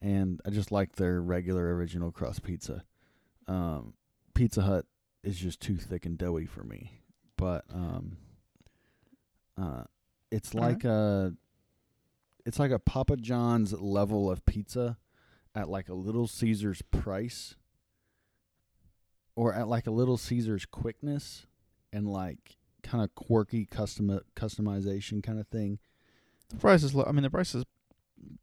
and 0.00 0.40
I 0.44 0.50
just 0.50 0.72
like 0.72 0.96
their 0.96 1.20
regular 1.20 1.74
original 1.74 2.10
crust 2.10 2.42
pizza. 2.42 2.84
Um, 3.46 3.94
Pizza 4.34 4.62
Hut 4.62 4.86
is 5.22 5.36
just 5.36 5.60
too 5.60 5.76
thick 5.76 6.04
and 6.06 6.18
doughy 6.18 6.46
for 6.46 6.64
me, 6.64 7.00
but 7.36 7.64
um, 7.72 8.16
uh, 9.60 9.84
it's 10.30 10.54
All 10.54 10.60
like 10.60 10.84
a 10.84 11.34
it's 12.44 12.58
like 12.58 12.70
a 12.70 12.78
Papa 12.78 13.16
John's 13.16 13.72
level 13.72 14.30
of 14.30 14.44
pizza 14.46 14.98
at 15.54 15.68
like 15.68 15.88
a 15.88 15.94
Little 15.94 16.26
Caesars 16.28 16.82
price, 16.82 17.56
or 19.34 19.54
at 19.54 19.68
like 19.68 19.86
a 19.86 19.90
Little 19.90 20.16
Caesars 20.16 20.66
quickness, 20.66 21.46
and 21.92 22.08
like 22.08 22.56
kind 22.82 23.02
of 23.02 23.14
quirky 23.14 23.64
custom 23.66 24.20
customization 24.36 25.22
kind 25.22 25.40
of 25.40 25.48
thing. 25.48 25.78
the 26.50 26.56
price 26.56 26.82
is 26.82 26.94
low. 26.94 27.04
I 27.06 27.12
mean 27.12 27.22
the 27.22 27.30
price 27.30 27.54
is 27.54 27.64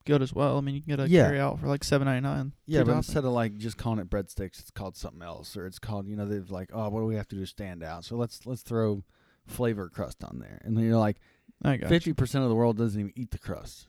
good 0.06 0.22
as 0.22 0.34
well. 0.34 0.58
I 0.58 0.62
mean 0.62 0.76
you 0.76 0.82
can 0.82 0.90
get 0.90 1.00
a 1.00 1.10
Yeah. 1.10 1.26
carry 1.26 1.40
out 1.40 1.60
for 1.60 1.68
like 1.68 1.84
seven 1.84 2.06
ninety 2.06 2.22
nine. 2.28 2.54
Yeah, 2.66 2.84
but 2.84 2.96
instead 2.98 3.24
of 3.26 3.32
like 3.32 3.58
just 3.58 3.78
calling 3.78 4.00
it 4.00 4.10
breadsticks, 4.10 4.60
it's 4.60 4.72
called 4.72 4.96
something 4.98 5.22
else, 5.22 5.56
or 5.56 5.66
it's 5.66 5.80
called 5.80 6.08
you 6.08 6.16
know 6.16 6.26
they've 6.26 6.50
like 6.52 6.70
oh 6.74 6.90
what 6.90 7.00
do 7.00 7.06
we 7.06 7.16
have 7.16 7.28
to 7.30 7.36
do 7.36 7.42
to 7.42 7.48
stand 7.48 7.84
out? 7.84 8.04
So 8.06 8.16
let's 8.16 8.46
let's 8.46 8.62
throw 8.62 9.04
flavor 9.46 9.90
crust 9.90 10.24
on 10.24 10.40
there, 10.40 10.62
and 10.64 10.76
then 10.78 10.84
you're 10.86 10.98
like 10.98 11.18
I 11.64 11.78
got 11.78 11.90
Fifty 11.90 12.14
percent 12.14 12.44
of 12.44 12.50
the 12.50 12.56
world 12.56 12.78
doesn't 12.78 13.00
even 13.00 13.14
eat 13.16 13.32
the 13.32 13.40
crust, 13.40 13.88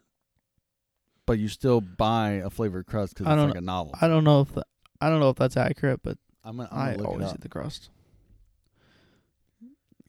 but 1.26 1.38
you 1.38 1.48
still 1.48 1.80
buy 1.80 2.32
a 2.32 2.50
flavored 2.50 2.86
crust 2.86 3.14
because 3.14 3.26
I 3.26 3.32
it's 3.32 3.40
don't 3.40 3.48
like 3.50 3.58
a 3.58 3.62
novel. 3.62 3.94
I 4.00 4.08
don't 4.08 4.24
know 4.24 4.42
if 4.42 4.56
I 5.00 5.08
don't 5.08 5.20
know 5.20 5.30
if 5.30 5.36
that's 5.36 5.56
accurate, 5.56 6.00
but 6.02 6.18
I'm 6.44 6.56
gonna, 6.58 6.68
I'm 6.70 6.96
gonna 6.96 7.08
always 7.08 7.32
eat 7.32 7.40
the 7.40 7.48
crust. 7.48 7.90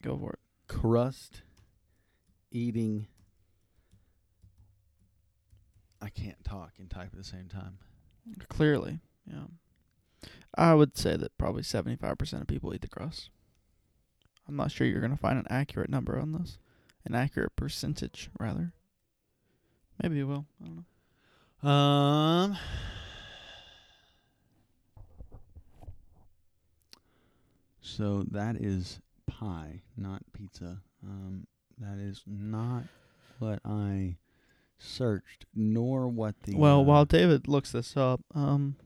Go 0.02 0.16
for 0.16 0.32
it. 0.34 0.38
crust 0.68 1.42
eating. 2.52 3.06
I 6.00 6.08
can't 6.08 6.42
talk 6.44 6.74
and 6.78 6.88
type 6.88 7.08
at 7.12 7.18
the 7.18 7.24
same 7.24 7.48
time. 7.48 7.78
Clearly, 8.48 9.00
yeah. 9.26 9.46
I 10.54 10.74
would 10.74 10.96
say 10.96 11.16
that 11.16 11.36
probably 11.38 11.62
seventy-five 11.62 12.18
percent 12.18 12.42
of 12.42 12.48
people 12.48 12.74
eat 12.74 12.82
the 12.82 12.88
crust. 12.88 13.30
I'm 14.48 14.56
not 14.56 14.70
sure 14.70 14.86
you're 14.86 15.00
gonna 15.00 15.16
find 15.16 15.38
an 15.38 15.46
accurate 15.50 15.90
number 15.90 16.18
on 16.18 16.32
this, 16.32 16.58
an 17.06 17.14
accurate 17.14 17.56
percentage 17.56 18.30
rather. 18.38 18.72
Maybe 20.02 20.16
you 20.16 20.26
will. 20.26 20.46
I 20.60 20.66
don't 20.66 20.84
know. 21.62 21.70
Um. 21.70 22.58
So 27.80 28.24
that 28.30 28.56
is 28.56 29.00
pie, 29.26 29.82
not 29.96 30.22
pizza. 30.32 30.82
Um, 31.02 31.46
that 31.78 31.98
is 31.98 32.22
not 32.26 32.84
what 33.38 33.60
I 33.64 34.16
searched, 34.78 35.46
nor 35.54 36.08
what 36.08 36.34
the. 36.42 36.56
Well, 36.56 36.80
uh, 36.80 36.82
while 36.82 37.04
David 37.04 37.48
looks 37.48 37.72
this 37.72 37.96
up, 37.96 38.20
um, 38.34 38.76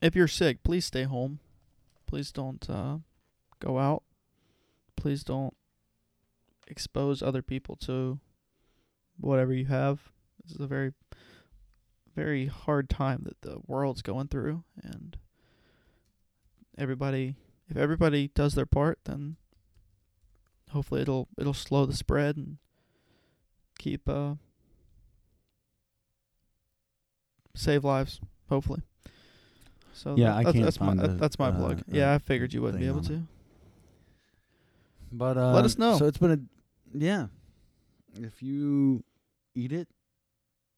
if 0.00 0.14
you're 0.14 0.28
sick, 0.28 0.62
please 0.62 0.86
stay 0.86 1.02
home. 1.04 1.40
Please 2.06 2.30
don't 2.30 2.68
uh, 2.70 2.98
go 3.60 3.78
out. 3.78 4.04
Please 4.96 5.24
don't 5.24 5.54
expose 6.66 7.22
other 7.22 7.42
people 7.42 7.76
to 7.76 8.18
whatever 9.18 9.52
you 9.52 9.66
have. 9.66 10.10
This 10.42 10.52
is 10.54 10.60
a 10.60 10.66
very, 10.66 10.92
very 12.14 12.46
hard 12.46 12.88
time 12.90 13.22
that 13.24 13.40
the 13.42 13.58
world's 13.66 14.02
going 14.02 14.28
through, 14.28 14.64
and 14.82 15.16
everybody, 16.78 17.36
if 17.68 17.76
everybody 17.76 18.28
does 18.28 18.54
their 18.54 18.66
part, 18.66 18.98
then 19.04 19.36
hopefully 20.70 21.02
it'll 21.02 21.28
it'll 21.38 21.54
slow 21.54 21.86
the 21.86 21.94
spread 21.96 22.36
and 22.36 22.58
keep 23.78 24.08
uh 24.08 24.34
save 27.54 27.84
lives, 27.84 28.20
hopefully. 28.48 28.82
So 29.92 30.14
Yeah, 30.16 30.26
that- 30.32 30.36
I 30.36 30.42
that's, 30.44 30.52
can't 30.52 30.64
that's 30.64 30.80
my 30.80 30.86
find 30.86 30.98
that- 31.00 31.08
the, 31.08 31.14
that's 31.14 31.38
my 31.38 31.48
uh, 31.48 31.56
plug. 31.56 31.78
uh, 31.80 31.82
Yeah, 31.88 32.12
I 32.14 32.18
figured 32.18 32.52
you 32.52 32.62
wouldn't 32.62 32.80
be 32.80 32.86
able 32.86 33.02
to. 33.04 33.22
But 35.12 35.38
uh, 35.38 35.52
Let 35.52 35.64
us 35.64 35.78
know. 35.78 35.96
So 35.98 36.06
it's 36.06 36.18
been 36.18 36.32
a 36.32 36.40
yeah. 36.92 37.26
If 38.14 38.42
you 38.42 39.04
eat 39.54 39.72
it, 39.72 39.88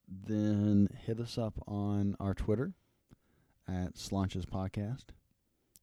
then 0.09 0.88
hit 1.07 1.21
us 1.21 1.38
up 1.38 1.55
on 1.66 2.16
our 2.18 2.35
Twitter 2.35 2.73
at 3.68 3.94
Slaunches 3.94 4.44
Podcast 4.47 5.05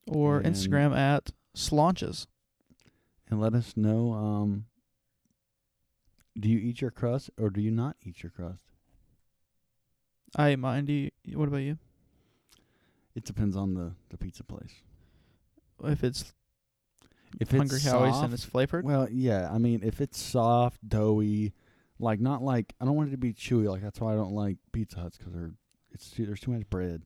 Or 0.08 0.42
Instagram 0.42 0.96
at 0.98 1.32
slaunches. 1.56 2.26
and 3.30 3.40
let 3.40 3.54
us 3.54 3.78
know. 3.78 4.14
Um, 4.14 4.66
do 6.38 6.50
you 6.50 6.58
eat 6.60 6.82
your 6.82 6.92
crust 6.92 7.30
or 7.38 7.50
do 7.50 7.62
you 7.62 7.72
not 7.72 7.96
eat 8.04 8.22
your 8.24 8.32
crust? 8.32 8.64
I 10.36 10.50
ate 10.50 10.60
mine. 10.60 10.86
Do 10.86 10.94
you, 10.94 11.12
what 11.34 11.48
about 11.48 11.58
you? 11.58 11.78
It 13.16 13.24
depends 13.24 13.56
on 13.56 13.74
the, 13.76 13.94
the 14.10 14.18
pizza 14.18 14.44
place. 14.44 14.74
If 15.84 16.04
it's 16.04 16.34
If 17.40 17.52
Hungry 17.52 17.78
it's 17.78 17.86
Howie's 17.86 18.14
soft, 18.14 18.26
and 18.26 18.34
it's 18.34 18.46
flavored, 18.46 18.86
well, 18.86 19.08
yeah. 19.10 19.50
I 19.52 19.58
mean, 19.58 19.82
if 19.84 20.00
it's 20.02 20.20
soft, 20.22 20.88
doughy, 20.88 21.54
like 22.00 22.20
not 22.20 22.42
like 22.42 22.74
I 22.80 22.86
don't 22.86 22.96
want 22.96 23.10
it 23.10 23.12
to 23.12 23.18
be 23.18 23.34
chewy. 23.34 23.70
Like 23.70 23.82
that's 23.82 24.00
why 24.00 24.14
I 24.14 24.16
don't 24.16 24.32
like 24.34 24.58
Pizza 24.72 25.00
Huts 25.00 25.18
because 25.18 25.34
they're 25.34 25.52
it's 25.92 26.10
too, 26.12 26.26
there's 26.26 26.40
too 26.40 26.52
much 26.52 26.70
bread. 26.70 27.04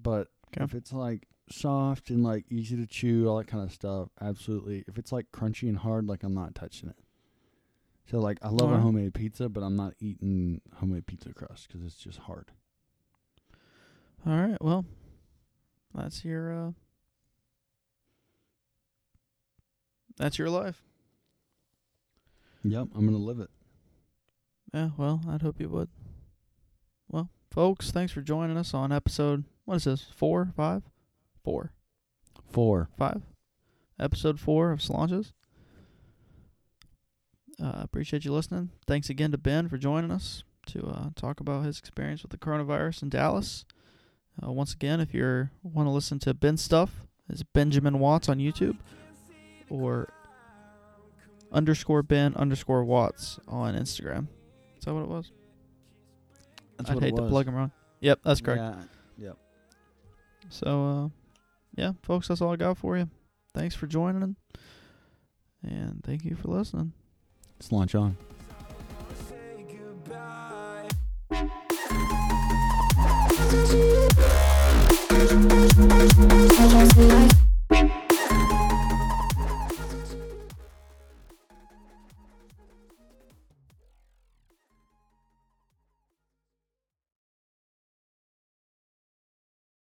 But 0.00 0.28
Okay. 0.48 0.64
if 0.64 0.74
it's 0.74 0.92
like 0.92 1.26
soft 1.50 2.10
and 2.10 2.22
like 2.24 2.44
easy 2.50 2.76
to 2.76 2.86
chew, 2.86 3.28
all 3.28 3.38
that 3.38 3.46
kind 3.48 3.62
of 3.64 3.72
stuff, 3.72 4.08
absolutely. 4.20 4.84
If 4.88 4.98
it's 4.98 5.12
like 5.12 5.26
crunchy 5.32 5.68
and 5.68 5.78
hard, 5.78 6.06
like 6.06 6.22
I'm 6.22 6.34
not 6.34 6.54
touching 6.54 6.88
it. 6.88 6.96
So 8.10 8.18
like 8.20 8.38
I 8.42 8.50
love 8.50 8.70
a 8.70 8.78
homemade 8.78 9.14
pizza, 9.14 9.48
but 9.48 9.62
I'm 9.62 9.74
not 9.76 9.94
eating 9.98 10.60
homemade 10.76 11.06
pizza 11.06 11.32
crust 11.32 11.66
because 11.68 11.84
it's 11.84 11.96
just 11.96 12.20
hard. 12.20 12.52
all 14.26 14.36
right. 14.36 14.60
Well, 14.60 14.84
that's 15.94 16.24
your 16.24 16.52
uh, 16.68 16.70
that's 20.16 20.38
your 20.38 20.50
life. 20.50 20.82
Yep, 22.64 22.88
I'm 22.94 23.04
gonna 23.06 23.18
live 23.18 23.40
it. 23.40 23.50
Yeah. 24.74 24.90
Well, 24.96 25.22
I'd 25.28 25.42
hope 25.42 25.60
you 25.60 25.68
would. 25.68 25.88
Well, 27.08 27.30
folks, 27.50 27.90
thanks 27.90 28.12
for 28.12 28.20
joining 28.22 28.56
us 28.56 28.74
on 28.74 28.92
episode. 28.92 29.44
What 29.64 29.76
is 29.76 29.84
this? 29.84 30.06
Four, 30.14 30.52
five, 30.56 30.82
four, 31.44 31.72
Four. 32.50 32.88
five. 32.98 33.22
Episode 33.98 34.38
four 34.40 34.72
of 34.72 34.80
Slaunches. 34.80 35.32
Uh, 37.62 37.72
appreciate 37.76 38.24
you 38.24 38.32
listening. 38.32 38.70
Thanks 38.86 39.08
again 39.08 39.30
to 39.32 39.38
Ben 39.38 39.68
for 39.68 39.78
joining 39.78 40.10
us 40.10 40.44
to 40.66 40.84
uh, 40.86 41.08
talk 41.16 41.40
about 41.40 41.64
his 41.64 41.78
experience 41.78 42.22
with 42.22 42.30
the 42.32 42.36
coronavirus 42.38 43.02
in 43.04 43.08
Dallas. 43.08 43.64
Uh, 44.44 44.52
once 44.52 44.74
again, 44.74 45.00
if 45.00 45.14
you 45.14 45.48
want 45.62 45.86
to 45.86 45.90
listen 45.90 46.18
to 46.18 46.34
Ben's 46.34 46.60
stuff, 46.60 47.06
it's 47.30 47.42
Benjamin 47.42 47.98
Watts 47.98 48.28
on 48.28 48.38
YouTube 48.38 48.76
or 49.70 50.08
underscore 51.52 52.02
Ben 52.02 52.34
underscore 52.34 52.84
Watts 52.84 53.38
on 53.48 53.74
Instagram. 53.74 54.28
Is 54.78 54.84
that 54.84 54.94
what 54.94 55.02
it 55.02 55.08
was? 55.08 55.32
That's 56.76 56.90
I'd 56.90 57.00
hate 57.02 57.16
to 57.16 57.22
plug 57.28 57.48
him 57.48 57.54
wrong. 57.54 57.72
Yep, 58.00 58.20
that's 58.24 58.40
correct. 58.40 58.60
Yeah, 59.18 59.28
yep. 59.28 59.36
So, 60.50 60.86
uh, 60.86 61.08
yeah, 61.74 61.92
folks, 62.02 62.28
that's 62.28 62.40
all 62.40 62.52
I 62.52 62.56
got 62.56 62.78
for 62.78 62.96
you. 62.96 63.08
Thanks 63.54 63.74
for 63.74 63.86
joining, 63.86 64.36
and 65.62 66.04
thank 66.04 66.24
you 66.24 66.36
for 66.36 66.48
listening. 66.48 66.92
Let's 67.58 67.72
launch 67.72 67.94
on. 67.94 68.16